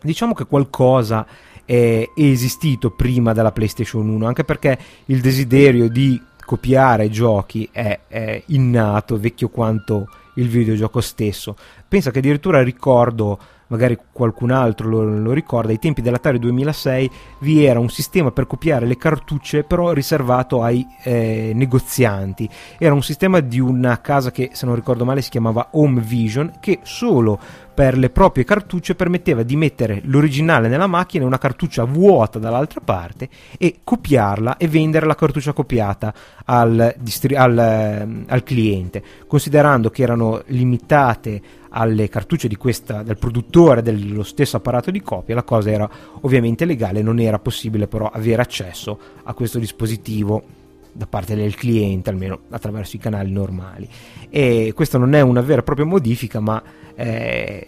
diciamo 0.03 0.33
che 0.33 0.45
qualcosa 0.45 1.25
è 1.63 2.09
esistito 2.15 2.91
prima 2.91 3.33
della 3.33 3.51
PlayStation 3.51 4.07
1, 4.09 4.25
anche 4.25 4.43
perché 4.43 4.77
il 5.05 5.21
desiderio 5.21 5.87
di 5.87 6.21
copiare 6.43 7.09
giochi 7.09 7.69
è, 7.71 7.99
è 8.07 8.43
innato, 8.47 9.17
vecchio 9.17 9.47
quanto 9.47 10.09
il 10.35 10.49
videogioco 10.49 10.99
stesso. 10.99 11.55
Pensa 11.91 12.09
che 12.09 12.19
addirittura 12.19 12.63
ricordo 12.63 13.37
magari 13.67 13.97
qualcun 14.13 14.51
altro 14.51 14.87
lo, 14.87 15.03
lo, 15.03 15.33
ricorda, 15.33 15.71
ai 15.71 15.79
tempi 15.79 16.01
dell'Atari 16.01 16.39
2006 16.39 17.11
vi 17.39 17.65
era 17.65 17.79
un 17.79 17.89
sistema 17.89 18.31
per 18.31 18.47
copiare 18.47 18.85
le 18.85 18.95
cartucce 18.95 19.63
però 19.63 19.91
riservato 19.91 20.63
ai 20.63 20.87
eh, 21.03 21.51
negozianti. 21.53 22.47
Era 22.77 22.93
un 22.93 23.03
sistema 23.03 23.41
di 23.41 23.59
una 23.59 23.99
casa 23.99 24.31
che 24.31 24.51
se 24.53 24.65
non 24.65 24.75
ricordo 24.75 25.03
male 25.03 25.21
si 25.21 25.29
chiamava 25.29 25.67
Home 25.71 25.99
Vision 25.99 26.59
che 26.61 26.79
solo 26.83 27.37
per 27.73 27.97
le 27.97 28.09
proprie 28.09 28.43
cartucce 28.43 28.95
permetteva 28.95 29.43
di 29.43 29.55
mettere 29.55 30.01
l'originale 30.03 30.67
nella 30.67 30.87
macchina 30.87 31.23
e 31.23 31.27
una 31.27 31.37
cartuccia 31.37 31.83
vuota 31.85 32.37
dall'altra 32.39 32.81
parte 32.83 33.29
e 33.57 33.79
copiarla 33.83 34.57
e 34.57 34.67
vendere 34.67 35.05
la 35.05 35.15
cartuccia 35.15 35.53
copiata 35.53 36.13
al, 36.45 36.93
distri- 36.99 37.35
al, 37.35 37.57
ehm, 37.57 38.25
al 38.27 38.43
cliente, 38.43 39.01
considerando 39.25 39.89
che 39.89 40.03
erano 40.03 40.41
limitate 40.47 41.41
alle 41.73 42.09
cartucce 42.09 42.49
questa, 42.57 43.03
del 43.03 43.17
produttore 43.17 43.81
dello 43.81 44.23
stesso 44.23 44.57
apparato 44.57 44.91
di 44.91 45.01
copia, 45.01 45.35
la 45.35 45.43
cosa 45.43 45.71
era 45.71 45.89
ovviamente 46.21 46.65
legale, 46.65 47.01
non 47.01 47.19
era 47.19 47.39
possibile 47.39 47.87
però 47.87 48.09
avere 48.11 48.41
accesso 48.41 48.99
a 49.23 49.33
questo 49.33 49.59
dispositivo 49.59 50.43
da 50.91 51.07
parte 51.07 51.35
del 51.35 51.55
cliente, 51.55 52.09
almeno 52.09 52.39
attraverso 52.49 52.97
i 52.97 52.99
canali 52.99 53.31
normali. 53.31 53.87
E 54.29 54.73
questa 54.75 54.97
non 54.97 55.13
è 55.13 55.21
una 55.21 55.41
vera 55.41 55.61
e 55.61 55.63
propria 55.63 55.85
modifica, 55.85 56.39
ma 56.41 56.61
eh, 56.95 57.67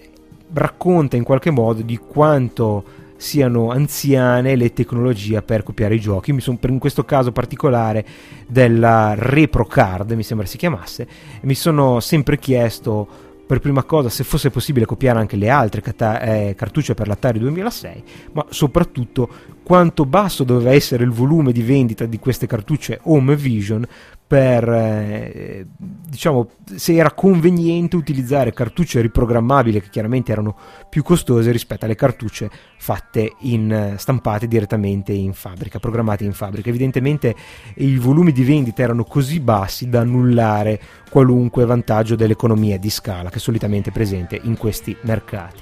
racconta 0.52 1.16
in 1.16 1.24
qualche 1.24 1.50
modo 1.50 1.82
di 1.82 1.98
quanto 1.98 3.02
siano 3.16 3.72
anziane 3.72 4.58
le 4.58 4.74
tecnologie 4.74 5.42
per 5.42 5.64
copiare 5.64 5.96
i 5.96 6.00
giochi. 6.02 6.34
Mi 6.34 6.42
sono, 6.42 6.60
in 6.64 6.80
questo 6.80 7.06
caso 7.06 7.32
particolare 7.32 8.06
della 8.48 9.16
ReproCard, 9.18 10.12
mi 10.12 10.24
sembra 10.24 10.46
si 10.46 10.58
chiamasse, 10.58 11.08
mi 11.44 11.56
sono 11.56 12.02
sempre 12.02 12.38
chiesto 12.38 13.32
per 13.54 13.62
prima 13.62 13.84
cosa 13.84 14.10
se 14.10 14.24
fosse 14.24 14.50
possibile 14.50 14.86
copiare 14.88 15.20
anche 15.20 15.36
le 15.36 15.48
altre 15.48 15.80
cata- 15.80 16.20
eh, 16.22 16.56
cartucce 16.58 16.96
per 16.96 17.08
l'Atari 17.08 17.38
2006, 17.38 18.04
ma 18.32 18.44
soprattutto 18.50 19.30
quanto 19.62 20.06
basso 20.06 20.44
doveva 20.44 20.72
essere 20.72 21.04
il 21.04 21.12
volume 21.12 21.52
di 21.52 21.62
vendita 21.62 22.08
di 22.08 22.18
queste 22.18 22.48
cartucce 22.48 23.00
Home 23.04 23.36
Vision 23.36 23.86
per 24.34 24.68
eh, 24.68 25.68
diciamo 25.78 26.50
se 26.74 26.96
era 26.96 27.12
conveniente 27.12 27.96
utilizzare 27.96 28.52
cartucce 28.52 29.00
riprogrammabili 29.00 29.80
che 29.80 29.90
chiaramente 29.92 30.32
erano 30.32 30.58
più 30.90 31.04
costose 31.04 31.52
rispetto 31.52 31.86
alle 31.86 31.94
cartucce 31.94 32.50
fatte 32.80 33.34
in 33.42 33.72
eh, 33.72 33.94
stampate 34.00 34.48
direttamente 34.48 35.12
in 35.12 35.34
fabbrica, 35.34 35.78
programmate 35.78 36.24
in 36.24 36.34
fabbrica. 36.34 36.70
Evidentemente 36.70 37.36
i 37.76 37.96
volumi 37.98 38.32
di 38.32 38.44
vendita 38.44 38.82
erano 38.82 39.04
così 39.04 39.40
bassi 39.40 39.88
da 39.88 40.00
annullare 40.00 40.82
qualunque 41.12 41.66
vantaggio 41.66 42.16
dell'economia 42.16 42.80
di 42.80 42.90
scala 42.90 43.30
che 43.30 43.36
è 43.36 43.40
solitamente 43.40 43.92
è 43.92 43.94
presente 43.94 44.40
in 44.42 44.58
questi 44.58 44.98
mercati. 45.02 45.62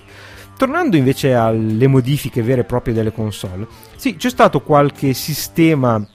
Tornando 0.55 0.95
invece 0.95 1.33
alle 1.33 1.87
modifiche 1.87 2.41
vere 2.41 2.61
e 2.61 2.63
proprie 2.63 2.93
delle 2.93 3.11
console, 3.11 3.67
sì, 3.97 4.15
c'è 4.15 4.29
stato 4.29 4.61
qualche 4.61 5.11
sistema 5.11 6.07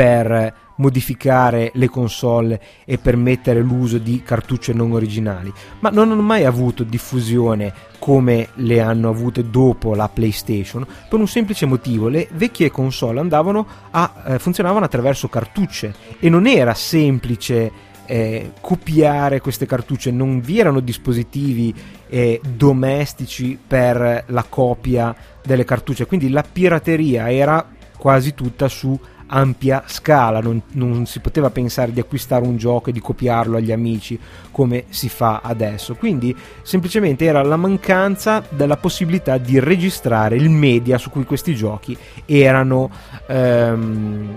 per 0.00 0.54
modificare 0.76 1.72
le 1.74 1.90
console 1.90 2.58
e 2.86 2.96
permettere 2.96 3.60
l'uso 3.60 3.98
di 3.98 4.22
cartucce 4.24 4.72
non 4.72 4.92
originali, 4.92 5.52
ma 5.80 5.90
non 5.90 6.10
hanno 6.10 6.22
mai 6.22 6.46
avuto 6.46 6.84
diffusione 6.84 7.70
come 7.98 8.48
le 8.54 8.80
hanno 8.80 9.10
avute 9.10 9.50
dopo 9.50 9.94
la 9.94 10.08
PlayStation 10.08 10.86
per 11.06 11.18
un 11.18 11.28
semplice 11.28 11.66
motivo, 11.66 12.08
le 12.08 12.28
vecchie 12.32 12.70
console 12.70 13.20
andavano 13.20 13.66
a 13.90 14.22
eh, 14.26 14.38
funzionavano 14.38 14.86
attraverso 14.86 15.28
cartucce 15.28 15.94
e 16.18 16.30
non 16.30 16.46
era 16.46 16.72
semplice 16.72 17.70
eh, 18.06 18.52
copiare 18.62 19.42
queste 19.42 19.66
cartucce, 19.66 20.10
non 20.10 20.40
vi 20.40 20.60
erano 20.60 20.80
dispositivi 20.80 21.74
eh, 22.08 22.40
domestici 22.56 23.58
per 23.66 24.24
la 24.28 24.46
copia 24.48 25.14
delle 25.44 25.66
cartucce, 25.66 26.06
quindi 26.06 26.30
la 26.30 26.42
pirateria 26.50 27.30
era 27.30 27.68
quasi 27.98 28.32
tutta 28.32 28.66
su 28.66 28.98
ampia 29.30 29.84
scala, 29.86 30.40
non, 30.40 30.62
non, 30.72 31.06
si 31.06 31.20
poteva 31.20 31.50
pensare 31.50 31.92
di 31.92 32.00
acquistare 32.00 32.44
un 32.44 32.56
gioco 32.56 32.90
e 32.90 32.92
di 32.92 33.00
copiarlo 33.00 33.56
agli 33.56 33.72
amici 33.72 34.18
come 34.50 34.84
si 34.88 35.08
fa 35.08 35.40
adesso, 35.42 35.94
quindi 35.94 36.34
semplicemente 36.62 37.24
era 37.24 37.42
la 37.42 37.56
mancanza 37.56 38.44
della 38.48 38.76
possibilità 38.76 39.38
di 39.38 39.58
registrare 39.58 40.36
il 40.36 40.50
media 40.50 40.98
su 40.98 41.10
cui 41.10 41.24
questi 41.24 41.54
giochi 41.54 41.96
erano... 42.26 42.90
Ehm, 43.26 44.34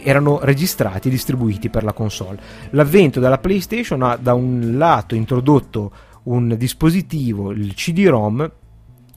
erano 0.00 0.38
registrati 0.40 1.08
e 1.08 1.10
distribuiti 1.10 1.68
per 1.68 1.82
la 1.82 1.92
console. 1.92 2.38
L'avvento 2.70 3.20
della 3.20 3.36
PlayStation 3.36 4.00
ha 4.02 4.16
da 4.16 4.32
un 4.32 4.74
lato 4.76 5.14
introdotto 5.14 5.90
un 6.22 6.54
dispositivo, 6.56 7.50
il 7.50 7.74
CD-ROM, 7.74 8.50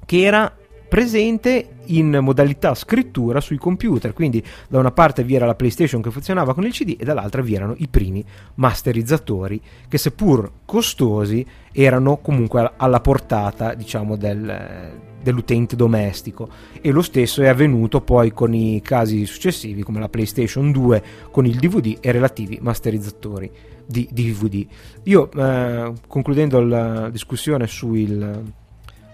che 0.05 0.21
era 0.21 0.53
presente 0.91 1.75
in 1.85 2.19
modalità 2.21 2.75
scrittura 2.75 3.39
sui 3.39 3.55
computer, 3.55 4.11
quindi 4.11 4.43
da 4.67 4.77
una 4.77 4.91
parte 4.91 5.23
vi 5.23 5.35
era 5.35 5.45
la 5.45 5.55
PlayStation 5.55 6.01
che 6.01 6.11
funzionava 6.11 6.53
con 6.53 6.65
il 6.65 6.73
CD 6.73 6.97
e 6.99 7.05
dall'altra 7.05 7.41
vi 7.41 7.55
erano 7.55 7.75
i 7.77 7.87
primi 7.87 8.21
masterizzatori 8.55 9.61
che 9.87 9.97
seppur 9.97 10.51
costosi 10.65 11.47
erano 11.71 12.17
comunque 12.17 12.73
alla 12.75 12.99
portata 12.99 13.73
diciamo 13.73 14.17
del, 14.17 14.91
dell'utente 15.23 15.77
domestico 15.77 16.49
e 16.81 16.91
lo 16.91 17.01
stesso 17.01 17.41
è 17.41 17.47
avvenuto 17.47 18.01
poi 18.01 18.33
con 18.33 18.53
i 18.53 18.81
casi 18.83 19.25
successivi 19.25 19.83
come 19.83 20.01
la 20.01 20.09
PlayStation 20.09 20.73
2 20.73 21.03
con 21.31 21.45
il 21.45 21.57
DVD 21.57 21.99
e 22.01 22.11
relativi 22.11 22.59
masterizzatori 22.61 23.49
di 23.85 24.09
DVD. 24.11 24.67
Io 25.03 25.31
eh, 25.31 25.93
concludendo 26.05 26.59
la 26.59 27.09
discussione 27.09 27.65
sul 27.67 28.59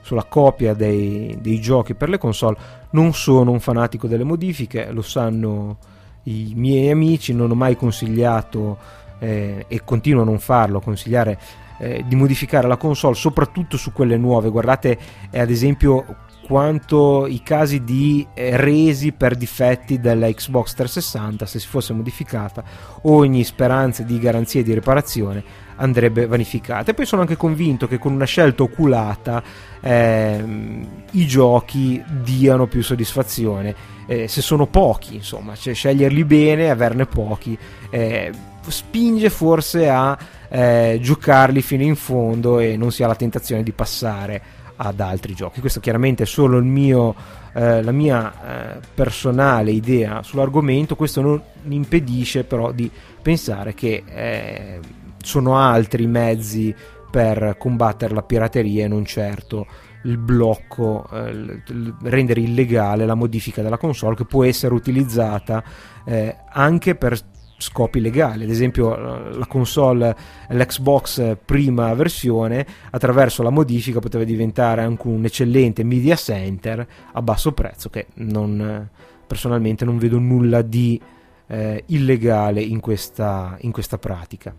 sulla 0.07 0.23
copia 0.23 0.73
dei, 0.73 1.37
dei, 1.41 1.59
giochi 1.59 1.93
per 1.93 2.07
le 2.07 2.17
console. 2.17 2.57
Non 2.91 3.13
sono 3.13 3.51
un 3.51 3.59
fanatico 3.59 4.07
delle 4.07 4.23
modifiche, 4.23 4.89
lo 4.91 5.01
sanno 5.01 5.77
i 6.23 6.53
miei 6.55 6.89
amici, 6.89 7.33
non 7.33 7.51
ho 7.51 7.55
mai 7.55 7.75
consigliato 7.75 8.77
eh, 9.19 9.65
e 9.67 9.81
continuo 9.83 10.21
a 10.21 10.25
non 10.25 10.39
farlo, 10.39 10.79
consigliare 10.79 11.37
eh, 11.79 12.05
di 12.07 12.15
modificare 12.15 12.69
la 12.69 12.77
console, 12.77 13.15
soprattutto 13.15 13.75
su 13.75 13.91
quelle 13.91 14.15
nuove. 14.15 14.49
Guardate, 14.49 14.97
eh, 15.29 15.39
ad 15.41 15.49
esempio, 15.49 16.05
quanto 16.47 17.27
i 17.27 17.43
casi 17.43 17.83
di 17.83 18.25
eh, 18.33 18.55
resi 18.55 19.11
per 19.11 19.35
difetti 19.35 19.99
della 19.99 20.31
Xbox 20.31 20.73
360 20.73 21.45
se 21.45 21.59
si 21.59 21.67
fosse 21.67 21.91
modificata 21.91 22.63
ogni 23.01 23.43
speranza 23.43 24.03
di 24.03 24.17
garanzia 24.17 24.61
e 24.61 24.63
di 24.63 24.73
riparazione 24.73 25.65
andrebbe 25.77 26.25
vanificata. 26.27 26.91
E 26.91 26.93
poi 26.93 27.05
sono 27.05 27.21
anche 27.21 27.37
convinto 27.37 27.87
che 27.87 27.97
con 27.97 28.13
una 28.13 28.25
scelta 28.25 28.63
oculata 28.63 29.41
ehm, 29.81 30.87
i 31.11 31.25
giochi 31.25 32.03
diano 32.05 32.67
più 32.67 32.83
soddisfazione. 32.83 33.95
Eh, 34.05 34.27
se 34.27 34.41
sono 34.41 34.67
pochi 34.67 35.15
insomma 35.15 35.53
cioè 35.53 35.73
sceglierli 35.73 36.23
bene 36.23 36.69
averne 36.69 37.05
pochi 37.05 37.57
eh, 37.89 38.31
spinge 38.65 39.29
forse 39.29 39.89
a 39.89 40.17
eh, 40.49 40.97
giocarli 41.01 41.61
fino 41.61 41.83
in 41.83 41.97
fondo 41.97 42.59
e 42.59 42.77
non 42.77 42.91
si 42.91 43.03
ha 43.03 43.07
la 43.07 43.15
tentazione 43.15 43.63
di 43.63 43.71
passare 43.73 44.41
ad 44.77 44.99
altri 44.99 45.33
giochi. 45.33 45.59
Questo 45.59 45.79
chiaramente 45.79 46.23
è 46.23 46.25
solo 46.25 46.61
mio, 46.61 47.15
eh, 47.53 47.81
la 47.81 47.91
mia 47.91 48.75
eh, 48.75 48.79
personale 48.93 49.71
idea 49.71 50.21
sull'argomento, 50.23 50.95
questo 50.95 51.21
non 51.21 51.41
impedisce 51.67 52.43
però 52.43 52.71
di 52.71 52.89
pensare 53.21 53.73
che 53.73 54.03
eh, 54.05 54.79
sono 55.27 55.57
altri 55.57 56.07
mezzi 56.07 56.73
per 57.11 57.57
combattere 57.59 58.13
la 58.13 58.23
pirateria 58.23 58.85
e 58.85 58.87
non 58.87 59.03
certo 59.03 59.67
il 60.03 60.17
blocco, 60.17 61.05
eh, 61.11 61.29
il, 61.29 61.95
rendere 62.03 62.39
illegale 62.39 63.05
la 63.05 63.13
modifica 63.13 63.61
della 63.61 63.77
console 63.77 64.15
che 64.15 64.23
può 64.23 64.45
essere 64.45 64.73
utilizzata 64.73 65.61
eh, 66.05 66.33
anche 66.49 66.95
per 66.95 67.19
scopi 67.57 67.99
legali, 67.99 68.43
ad 68.43 68.49
esempio 68.49 68.95
la 68.95 69.45
console, 69.47 70.15
l'Xbox 70.49 71.37
prima 71.43 71.93
versione, 71.93 72.65
attraverso 72.91 73.43
la 73.43 73.49
modifica 73.49 73.99
poteva 73.99 74.23
diventare 74.23 74.81
anche 74.81 75.07
un 75.07 75.25
eccellente 75.25 75.83
media 75.83 76.15
center 76.15 76.87
a 77.11 77.21
basso 77.21 77.51
prezzo, 77.51 77.89
che 77.89 78.07
non, 78.15 78.87
personalmente 79.25 79.83
non 79.83 79.97
vedo 79.97 80.19
nulla 80.19 80.61
di 80.61 81.01
eh, 81.47 81.83
illegale 81.87 82.61
in 82.61 82.79
questa, 82.79 83.57
in 83.61 83.71
questa 83.71 83.97
pratica. 83.97 84.53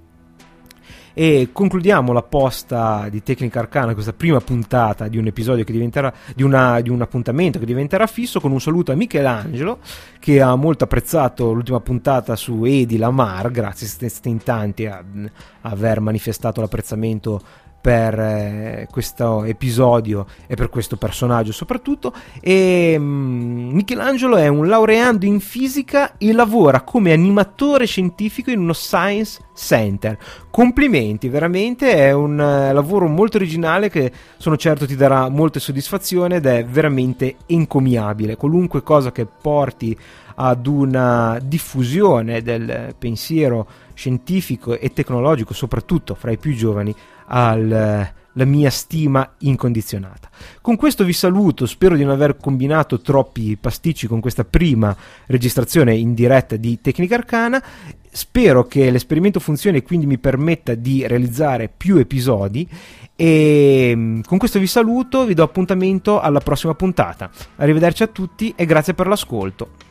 E 1.21 1.49
concludiamo 1.51 2.13
la 2.13 2.23
posta 2.23 3.09
di 3.11 3.25
Tecnica 3.25 3.59
Arcana, 3.59 3.93
questa 3.93 4.13
prima 4.13 4.39
puntata 4.41 5.09
di 5.09 5.19
un 5.19 5.27
episodio 5.27 5.65
che 5.65 5.73
diventerà, 5.73 6.15
di, 6.33 6.45
una, 6.45 6.81
di 6.81 6.91
un 6.91 7.03
appuntamento 7.03 7.59
che 7.59 7.67
diventerà 7.67 8.07
fisso, 8.07 8.39
con 8.39 8.53
un 8.53 8.61
saluto 8.61 8.93
a 8.93 8.95
Michelangelo 8.95 9.81
che 10.21 10.41
ha 10.41 10.55
molto 10.55 10.85
apprezzato 10.85 11.53
l'ultima 11.53 11.81
puntata 11.81 12.37
su 12.37 12.63
Edi 12.63 12.99
Lamar, 12.99 13.51
grazie 13.51 13.89
siete 13.89 14.29
in 14.29 14.45
tanti 14.45 14.87
a, 14.87 14.99
a 14.99 15.71
aver 15.71 15.99
manifestato 15.99 16.61
l'apprezzamento 16.61 17.43
per 17.81 18.19
eh, 18.19 18.89
questo 18.91 19.45
episodio 19.45 20.27
e 20.47 20.57
per 20.57 20.69
questo 20.69 20.97
personaggio 20.97 21.53
soprattutto. 21.53 22.13
E 22.41 22.97
mm, 22.99 23.71
Michelangelo 23.71 24.37
è 24.37 24.49
un 24.49 24.67
laureando 24.67 25.25
in 25.25 25.41
fisica 25.41 26.17
e 26.19 26.33
lavora 26.33 26.83
come 26.83 27.13
animatore 27.13 27.87
scientifico 27.87 28.51
in 28.51 28.61
uno 28.61 28.73
science 28.73 29.41
center. 29.55 30.19
Complimenti 30.51 31.29
veramente 31.29 31.95
è 31.95 32.13
un 32.13 32.33
uh, 32.33 32.73
lavoro 32.73 33.07
molto 33.07 33.37
originale 33.37 33.89
che 33.91 34.11
sono 34.37 34.57
certo 34.57 34.87
ti 34.87 34.97
darà 34.97 35.29
molte 35.29 35.61
soddisfazioni 35.61 36.37
ed 36.37 36.47
è 36.47 36.65
veramente 36.65 37.37
encomiabile. 37.47 38.37
Qualunque 38.37 38.83
cosa 38.83 39.13
che 39.13 39.27
porti 39.27 39.97
ad 40.41 40.67
una 40.67 41.41
diffusione 41.43 42.43
del 42.43 42.95
pensiero 42.97 43.67
scientifico 43.95 44.79
e 44.79 44.93
tecnologico 44.93 45.53
soprattutto 45.53 46.15
fra 46.15 46.31
i 46.31 46.39
più 46.39 46.55
giovani 46.55 46.95
alla 47.29 48.13
mia 48.45 48.71
stima 48.71 49.35
incondizionata. 49.39 50.29
Con 50.61 50.77
questo 50.77 51.05
vi 51.05 51.13
saluto, 51.13 51.67
spero 51.67 51.97
di 51.97 52.05
non 52.05 52.13
aver 52.13 52.37
combinato 52.37 53.01
troppi 53.01 53.57
pasticci 53.57 54.07
con 54.07 54.21
questa 54.21 54.45
prima 54.45 54.95
registrazione 55.27 55.95
in 55.95 56.15
diretta 56.15 56.57
di 56.57 56.81
Tecnica 56.81 57.17
Arcana. 57.17 57.63
Spero 58.11 58.65
che 58.65 58.91
l'esperimento 58.91 59.39
funzioni 59.39 59.79
e 59.79 59.83
quindi 59.83 60.07
mi 60.07 60.19
permetta 60.19 60.75
di 60.75 61.07
realizzare 61.07 61.71
più 61.75 61.97
episodi 61.97 62.67
e 63.15 63.93
mm, 63.95 64.21
con 64.21 64.39
questo 64.39 64.59
vi 64.59 64.67
saluto, 64.67 65.25
vi 65.25 65.35
do 65.35 65.43
appuntamento 65.43 66.21
alla 66.21 66.41
prossima 66.41 66.75
puntata. 66.75 67.31
Arrivederci 67.57 68.03
a 68.03 68.07
tutti 68.07 68.53
e 68.57 68.65
grazie 68.65 68.95
per 68.95 69.07
l'ascolto. 69.07 69.88